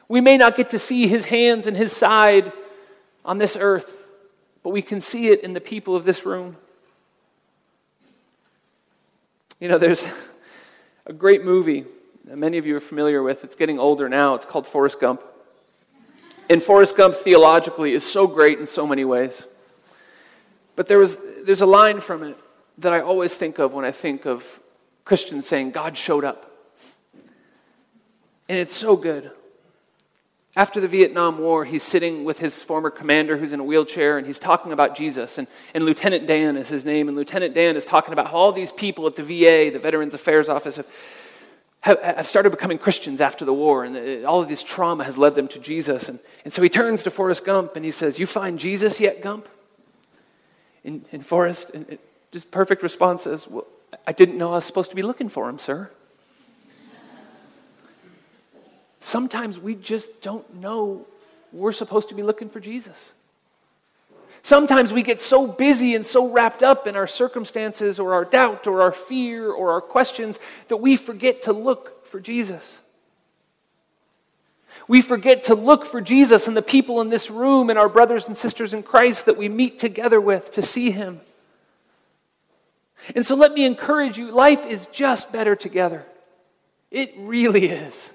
We 0.08 0.22
may 0.22 0.38
not 0.38 0.56
get 0.56 0.70
to 0.72 0.80
see 0.80 1.08
His 1.08 1.26
hands 1.26 1.68
and 1.68 1.78
His 1.78 1.92
side 1.92 2.52
on 3.24 3.38
this 3.38 3.56
earth, 3.60 4.06
but 4.64 4.70
we 4.70 4.82
can 4.82 5.02
see 5.02 5.28
it 5.28 5.42
in 5.42 5.54
the 5.54 5.62
people 5.62 5.96
of 5.96 6.06
this 6.06 6.26
room. 6.26 6.56
You 9.60 9.68
know, 9.68 9.78
there's 9.78 10.06
a 11.06 11.14
great 11.14 11.44
movie 11.44 11.86
many 12.26 12.58
of 12.58 12.66
you 12.66 12.76
are 12.76 12.82
familiar 12.82 13.22
with. 13.22 13.44
It's 13.44 13.56
getting 13.56 13.80
older 13.80 14.10
now. 14.10 14.36
It's 14.36 14.46
called 14.46 14.68
Forrest 14.68 15.00
Gump. 15.00 15.24
And 16.50 16.62
Forrest 16.62 16.96
Gump 16.96 17.16
theologically 17.16 17.94
is 17.94 18.04
so 18.04 18.28
great 18.28 18.60
in 18.60 18.66
so 18.66 18.86
many 18.86 19.06
ways. 19.06 19.44
But 20.76 20.88
there 20.88 20.98
was, 20.98 21.18
there's 21.44 21.62
a 21.62 21.66
line 21.66 22.00
from 22.00 22.24
it 22.24 22.38
that 22.80 22.94
I 22.94 23.00
always 23.00 23.36
think 23.36 23.60
of 23.60 23.74
when 23.74 23.86
I 23.86 23.92
think 23.92 24.26
of 24.26 24.60
Christians 25.06 25.46
saying, 25.46 25.72
God 25.72 25.98
showed 25.98 26.24
up. 26.24 26.50
And 28.50 28.58
it's 28.58 28.76
so 28.76 28.96
good. 28.96 29.32
After 30.56 30.80
the 30.80 30.88
Vietnam 30.88 31.40
War, 31.40 31.66
he's 31.66 31.82
sitting 31.82 32.26
with 32.26 32.38
his 32.38 32.62
former 32.62 32.92
commander 32.92 33.38
who's 33.38 33.54
in 33.54 33.60
a 33.60 33.64
wheelchair, 33.64 34.20
and 34.20 34.28
he's 34.28 34.38
talking 34.38 34.72
about 34.72 34.96
Jesus. 34.96 35.40
And, 35.40 35.48
and 35.74 35.84
Lieutenant 35.84 36.28
Dan 36.28 36.58
is 36.58 36.70
his 36.70 36.86
name. 36.86 37.08
And 37.08 37.18
Lieutenant 37.18 37.56
Dan 37.56 37.76
is 37.76 37.86
talking 37.86 38.14
about 38.14 38.28
how 38.28 38.38
all 38.38 38.52
these 38.52 38.72
people 38.72 39.08
at 39.08 39.16
the 39.16 39.24
VA, 39.24 39.72
the 39.72 39.80
Veterans 39.80 40.14
Affairs 40.14 40.50
Office, 40.50 40.76
have, 40.76 40.88
have 41.84 42.28
started 42.28 42.50
becoming 42.50 42.78
Christians 42.78 43.20
after 43.20 43.44
the 43.44 43.54
war, 43.54 43.84
and 43.84 44.24
uh, 44.24 44.28
all 44.28 44.42
of 44.42 44.48
this 44.48 44.64
trauma 44.64 45.04
has 45.04 45.18
led 45.18 45.36
them 45.36 45.50
to 45.50 45.60
Jesus. 45.60 46.08
And, 46.08 46.20
and 46.46 46.54
so 46.54 46.62
he 46.62 46.70
turns 46.70 47.04
to 47.04 47.12
Forrest 47.12 47.44
Gump 47.44 47.76
and 47.76 47.84
he 47.84 47.92
says, 47.92 48.18
You 48.18 48.26
find 48.26 48.58
Jesus 48.58 49.02
yet, 49.02 49.22
Gump? 49.22 49.50
And, 50.86 51.04
and 51.12 51.26
Forrest, 51.26 51.72
and 51.72 51.98
just 52.32 52.52
perfect 52.52 52.84
response 52.84 53.24
says, 53.24 53.48
Well, 53.50 53.68
I 54.08 54.14
didn't 54.14 54.38
know 54.38 54.52
I 54.52 54.56
was 54.56 54.66
supposed 54.66 54.92
to 54.92 54.96
be 54.96 55.02
looking 55.02 55.28
for 55.28 55.50
him, 55.50 55.60
sir. 55.60 55.92
Sometimes 59.02 59.60
we 59.60 59.76
just 59.76 60.22
don't 60.22 60.62
know 60.62 61.06
we're 61.52 61.74
supposed 61.74 62.08
to 62.10 62.16
be 62.16 62.24
looking 62.24 62.50
for 62.50 62.62
Jesus. 62.62 63.12
Sometimes 64.46 64.92
we 64.92 65.04
get 65.04 65.22
so 65.22 65.48
busy 65.48 65.96
and 65.96 66.06
so 66.06 66.28
wrapped 66.30 66.64
up 66.64 66.86
in 66.86 66.98
our 66.98 67.08
circumstances 67.08 67.98
or 67.98 68.14
our 68.14 68.26
doubt 68.26 68.68
or 68.68 68.82
our 68.82 68.92
fear 68.92 69.50
or 69.50 69.72
our 69.72 69.82
questions 69.82 70.38
that 70.68 70.78
we 70.78 70.98
forget 70.98 71.44
to 71.44 71.54
look 71.54 72.06
for 72.06 72.20
Jesus. 72.20 72.78
We 74.86 75.02
forget 75.02 75.44
to 75.44 75.56
look 75.56 75.86
for 75.86 76.02
Jesus 76.02 76.50
and 76.50 76.58
the 76.58 76.62
people 76.62 77.00
in 77.00 77.10
this 77.10 77.32
room 77.32 77.70
and 77.70 77.80
our 77.80 77.88
brothers 77.88 78.28
and 78.28 78.36
sisters 78.36 78.74
in 78.74 78.84
Christ 78.84 79.28
that 79.28 79.38
we 79.38 79.48
meet 79.48 79.80
together 79.80 80.20
with 80.20 80.52
to 80.52 80.62
see 80.62 80.92
Him. 80.92 81.22
And 83.16 83.26
so 83.26 83.36
let 83.36 83.54
me 83.54 83.66
encourage 83.66 84.18
you 84.18 84.30
life 84.30 84.66
is 84.66 84.88
just 84.88 85.32
better 85.32 85.56
together. 85.56 86.06
It 86.92 87.14
really 87.18 87.68
is. 87.68 88.12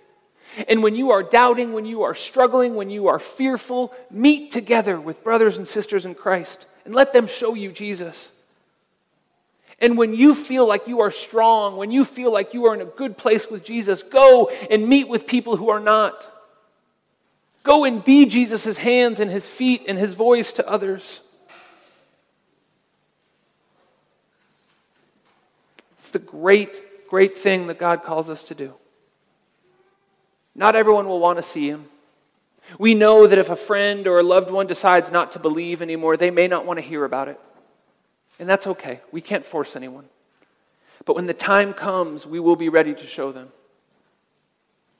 And 0.67 0.83
when 0.83 0.97
you 0.97 1.11
are 1.11 1.23
doubting, 1.23 1.73
when 1.73 1.87
you 1.87 2.03
are 2.03 2.15
struggling, 2.15 2.75
when 2.75 2.91
you 2.91 3.09
are 3.09 3.19
fearful, 3.19 3.93
meet 4.11 4.51
together 4.51 5.01
with 5.01 5.23
brothers 5.23 5.59
and 5.59 5.69
sisters 5.69 6.05
in 6.05 6.15
Christ 6.15 6.67
and 6.85 6.95
let 6.95 7.13
them 7.13 7.27
show 7.27 7.55
you 7.55 7.71
Jesus. 7.71 8.29
And 9.81 9.97
when 9.97 10.13
you 10.13 10.35
feel 10.35 10.67
like 10.67 10.89
you 10.89 11.01
are 11.01 11.11
strong, 11.11 11.77
when 11.77 11.93
you 11.93 12.05
feel 12.05 12.33
like 12.33 12.55
you 12.55 12.67
are 12.67 12.75
in 12.75 12.81
a 12.81 12.87
good 12.87 13.17
place 13.17 13.49
with 13.49 13.65
Jesus, 13.65 14.03
go 14.03 14.51
and 14.71 14.89
meet 14.89 15.09
with 15.09 15.27
people 15.27 15.57
who 15.57 15.69
are 15.69 15.79
not. 15.79 16.33
Go 17.63 17.85
and 17.85 18.03
be 18.03 18.27
Jesus' 18.27 18.79
hands 18.79 19.21
and 19.21 19.31
his 19.31 19.49
feet 19.49 19.85
and 19.87 19.99
his 19.99 20.15
voice 20.15 20.53
to 20.55 20.69
others. 20.69 21.21
It's 25.93 26.11
the 26.11 26.19
great, 26.19 27.09
great 27.09 27.37
thing 27.37 27.69
that 27.69 27.79
God 27.79 28.03
calls 28.03 28.31
us 28.31 28.43
to 28.45 28.55
do. 28.55 28.75
Not 30.55 30.75
everyone 30.75 31.07
will 31.07 31.21
want 31.21 31.39
to 31.39 31.43
see 31.43 31.69
him. 31.69 31.87
We 32.79 32.95
know 32.95 33.27
that 33.27 33.39
if 33.39 33.49
a 33.49 33.57
friend 33.57 34.07
or 34.07 34.19
a 34.19 34.23
loved 34.23 34.51
one 34.51 34.67
decides 34.67 35.11
not 35.11 35.33
to 35.33 35.39
believe 35.39 35.81
anymore, 35.81 36.17
they 36.17 36.31
may 36.31 36.49
not 36.49 36.67
want 36.67 36.79
to 36.79 36.85
hear 36.85 37.05
about 37.05 37.29
it. 37.29 37.41
And 38.39 38.49
that's 38.49 38.67
okay. 38.67 39.01
We 39.11 39.21
can't 39.21 39.45
force 39.45 39.75
anyone. 39.77 40.05
But 41.05 41.17
when 41.17 41.27
the 41.27 41.35
time 41.35 41.73
comes, 41.73 42.27
we 42.27 42.41
will 42.41 42.57
be 42.57 42.69
ready 42.69 42.95
to 42.95 43.07
show 43.07 43.33
them. 43.33 43.49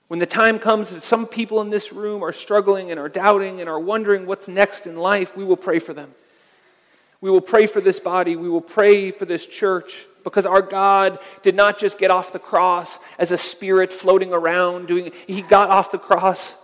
When 0.09 0.19
the 0.19 0.27
time 0.27 0.59
comes 0.59 0.89
that 0.91 1.03
some 1.03 1.27
people 1.27 1.61
in 1.61 1.69
this 1.69 1.93
room 1.93 2.25
are 2.25 2.33
struggling 2.33 2.91
and 2.91 2.99
are 2.99 3.11
doubting 3.11 3.61
and 3.61 3.69
are 3.69 3.79
wondering 3.79 4.25
what's 4.25 4.49
next 4.49 4.87
in 4.87 4.97
life, 4.97 5.37
we 5.37 5.45
will 5.45 5.57
pray 5.57 5.79
for 5.79 5.93
them. 5.93 6.15
We 7.21 7.31
will 7.31 7.41
pray 7.41 7.67
for 7.67 7.81
this 7.81 7.99
body. 7.99 8.37
We 8.37 8.49
will 8.49 8.61
pray 8.61 9.11
for 9.11 9.25
this 9.25 9.45
church 9.45 10.07
because 10.23 10.47
our 10.47 10.63
God 10.63 11.19
did 11.43 11.55
not 11.55 11.79
just 11.79 11.99
get 11.99 12.11
off 12.11 12.33
the 12.33 12.39
cross 12.39 12.99
as 13.19 13.33
a 13.33 13.39
spirit 13.39 13.93
floating 13.93 14.33
around 14.33 14.87
doing 14.87 15.13
he 15.27 15.43
got 15.43 15.71
off 15.71 15.91
the 15.91 15.99
cross. 15.99 16.55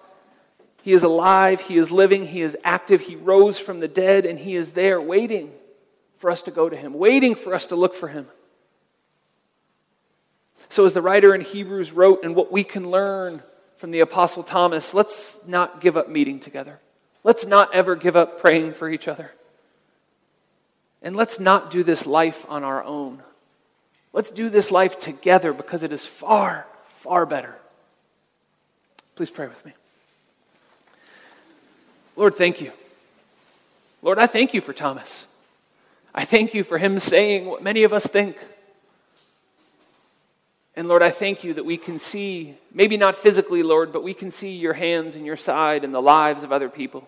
He 0.82 0.92
is 0.92 1.02
alive, 1.02 1.60
he 1.60 1.78
is 1.78 1.90
living, 1.90 2.26
he 2.26 2.42
is 2.42 2.56
active, 2.62 3.00
he 3.00 3.16
rose 3.16 3.58
from 3.58 3.80
the 3.80 3.88
dead 3.88 4.26
and 4.26 4.38
he 4.38 4.54
is 4.54 4.72
there 4.72 5.00
waiting 5.00 5.50
for 6.18 6.30
us 6.30 6.42
to 6.42 6.50
go 6.50 6.68
to 6.68 6.76
him, 6.76 6.94
waiting 6.94 7.34
for 7.34 7.54
us 7.54 7.66
to 7.68 7.76
look 7.76 7.94
for 7.94 8.08
him. 8.08 8.26
So, 10.68 10.84
as 10.84 10.92
the 10.92 11.02
writer 11.02 11.34
in 11.34 11.40
Hebrews 11.40 11.92
wrote, 11.92 12.24
and 12.24 12.34
what 12.34 12.50
we 12.50 12.64
can 12.64 12.90
learn 12.90 13.42
from 13.76 13.90
the 13.90 14.00
Apostle 14.00 14.42
Thomas, 14.42 14.94
let's 14.94 15.38
not 15.46 15.80
give 15.80 15.96
up 15.96 16.08
meeting 16.08 16.40
together. 16.40 16.80
Let's 17.22 17.46
not 17.46 17.74
ever 17.74 17.96
give 17.96 18.16
up 18.16 18.40
praying 18.40 18.72
for 18.72 18.88
each 18.88 19.08
other. 19.08 19.30
And 21.04 21.14
let's 21.14 21.38
not 21.38 21.70
do 21.70 21.84
this 21.84 22.06
life 22.06 22.46
on 22.48 22.64
our 22.64 22.82
own. 22.82 23.22
Let's 24.14 24.30
do 24.30 24.48
this 24.48 24.70
life 24.70 24.98
together 24.98 25.52
because 25.52 25.82
it 25.82 25.92
is 25.92 26.04
far, 26.04 26.66
far 27.00 27.26
better. 27.26 27.54
Please 29.14 29.30
pray 29.30 29.46
with 29.46 29.64
me. 29.66 29.72
Lord, 32.16 32.36
thank 32.36 32.60
you. 32.62 32.72
Lord, 34.02 34.18
I 34.18 34.26
thank 34.26 34.54
you 34.54 34.62
for 34.62 34.72
Thomas. 34.72 35.26
I 36.14 36.24
thank 36.24 36.54
you 36.54 36.64
for 36.64 36.78
him 36.78 36.98
saying 36.98 37.44
what 37.44 37.62
many 37.62 37.82
of 37.82 37.92
us 37.92 38.06
think. 38.06 38.38
And 40.76 40.88
Lord, 40.88 41.02
I 41.02 41.10
thank 41.10 41.44
you 41.44 41.54
that 41.54 41.64
we 41.64 41.76
can 41.76 41.98
see, 41.98 42.54
maybe 42.72 42.96
not 42.96 43.14
physically, 43.14 43.62
Lord, 43.62 43.92
but 43.92 44.02
we 44.02 44.14
can 44.14 44.30
see 44.30 44.52
your 44.52 44.72
hands 44.72 45.16
and 45.16 45.26
your 45.26 45.36
side 45.36 45.84
in 45.84 45.92
the 45.92 46.02
lives 46.02 46.44
of 46.44 46.52
other 46.52 46.68
people, 46.68 47.06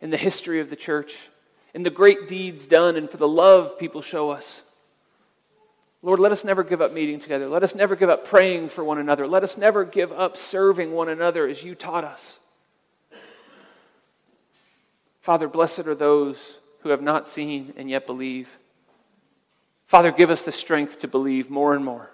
in 0.00 0.10
the 0.10 0.16
history 0.16 0.60
of 0.60 0.68
the 0.68 0.76
church, 0.76 1.28
in 1.74 1.82
the 1.82 1.90
great 1.90 2.28
deeds 2.28 2.66
done, 2.66 2.96
and 2.96 3.10
for 3.10 3.16
the 3.16 3.28
love 3.28 3.78
people 3.78 4.02
show 4.02 4.30
us. 4.30 4.62
Lord, 6.02 6.20
let 6.20 6.32
us 6.32 6.44
never 6.44 6.62
give 6.62 6.80
up 6.80 6.92
meeting 6.92 7.18
together. 7.18 7.48
Let 7.48 7.62
us 7.62 7.74
never 7.74 7.96
give 7.96 8.08
up 8.08 8.24
praying 8.24 8.68
for 8.68 8.84
one 8.84 8.98
another. 8.98 9.26
Let 9.26 9.42
us 9.42 9.58
never 9.58 9.84
give 9.84 10.12
up 10.12 10.36
serving 10.36 10.92
one 10.92 11.08
another 11.08 11.46
as 11.46 11.64
you 11.64 11.74
taught 11.74 12.04
us. 12.04 12.38
Father, 15.20 15.48
blessed 15.48 15.80
are 15.80 15.94
those 15.94 16.54
who 16.80 16.90
have 16.90 17.02
not 17.02 17.28
seen 17.28 17.74
and 17.76 17.90
yet 17.90 18.06
believe. 18.06 18.56
Father, 19.86 20.12
give 20.12 20.30
us 20.30 20.44
the 20.44 20.52
strength 20.52 21.00
to 21.00 21.08
believe 21.08 21.50
more 21.50 21.74
and 21.74 21.84
more 21.84 22.10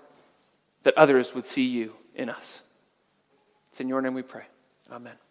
that 0.85 0.97
others 0.97 1.35
would 1.35 1.45
see 1.47 1.64
you 1.64 1.93
in 2.14 2.29
us. 2.29 2.61
It's 3.71 3.81
in 3.81 3.88
your 3.88 4.01
name 4.01 4.14
we 4.14 4.23
pray. 4.23 4.45
Amen. 4.90 5.24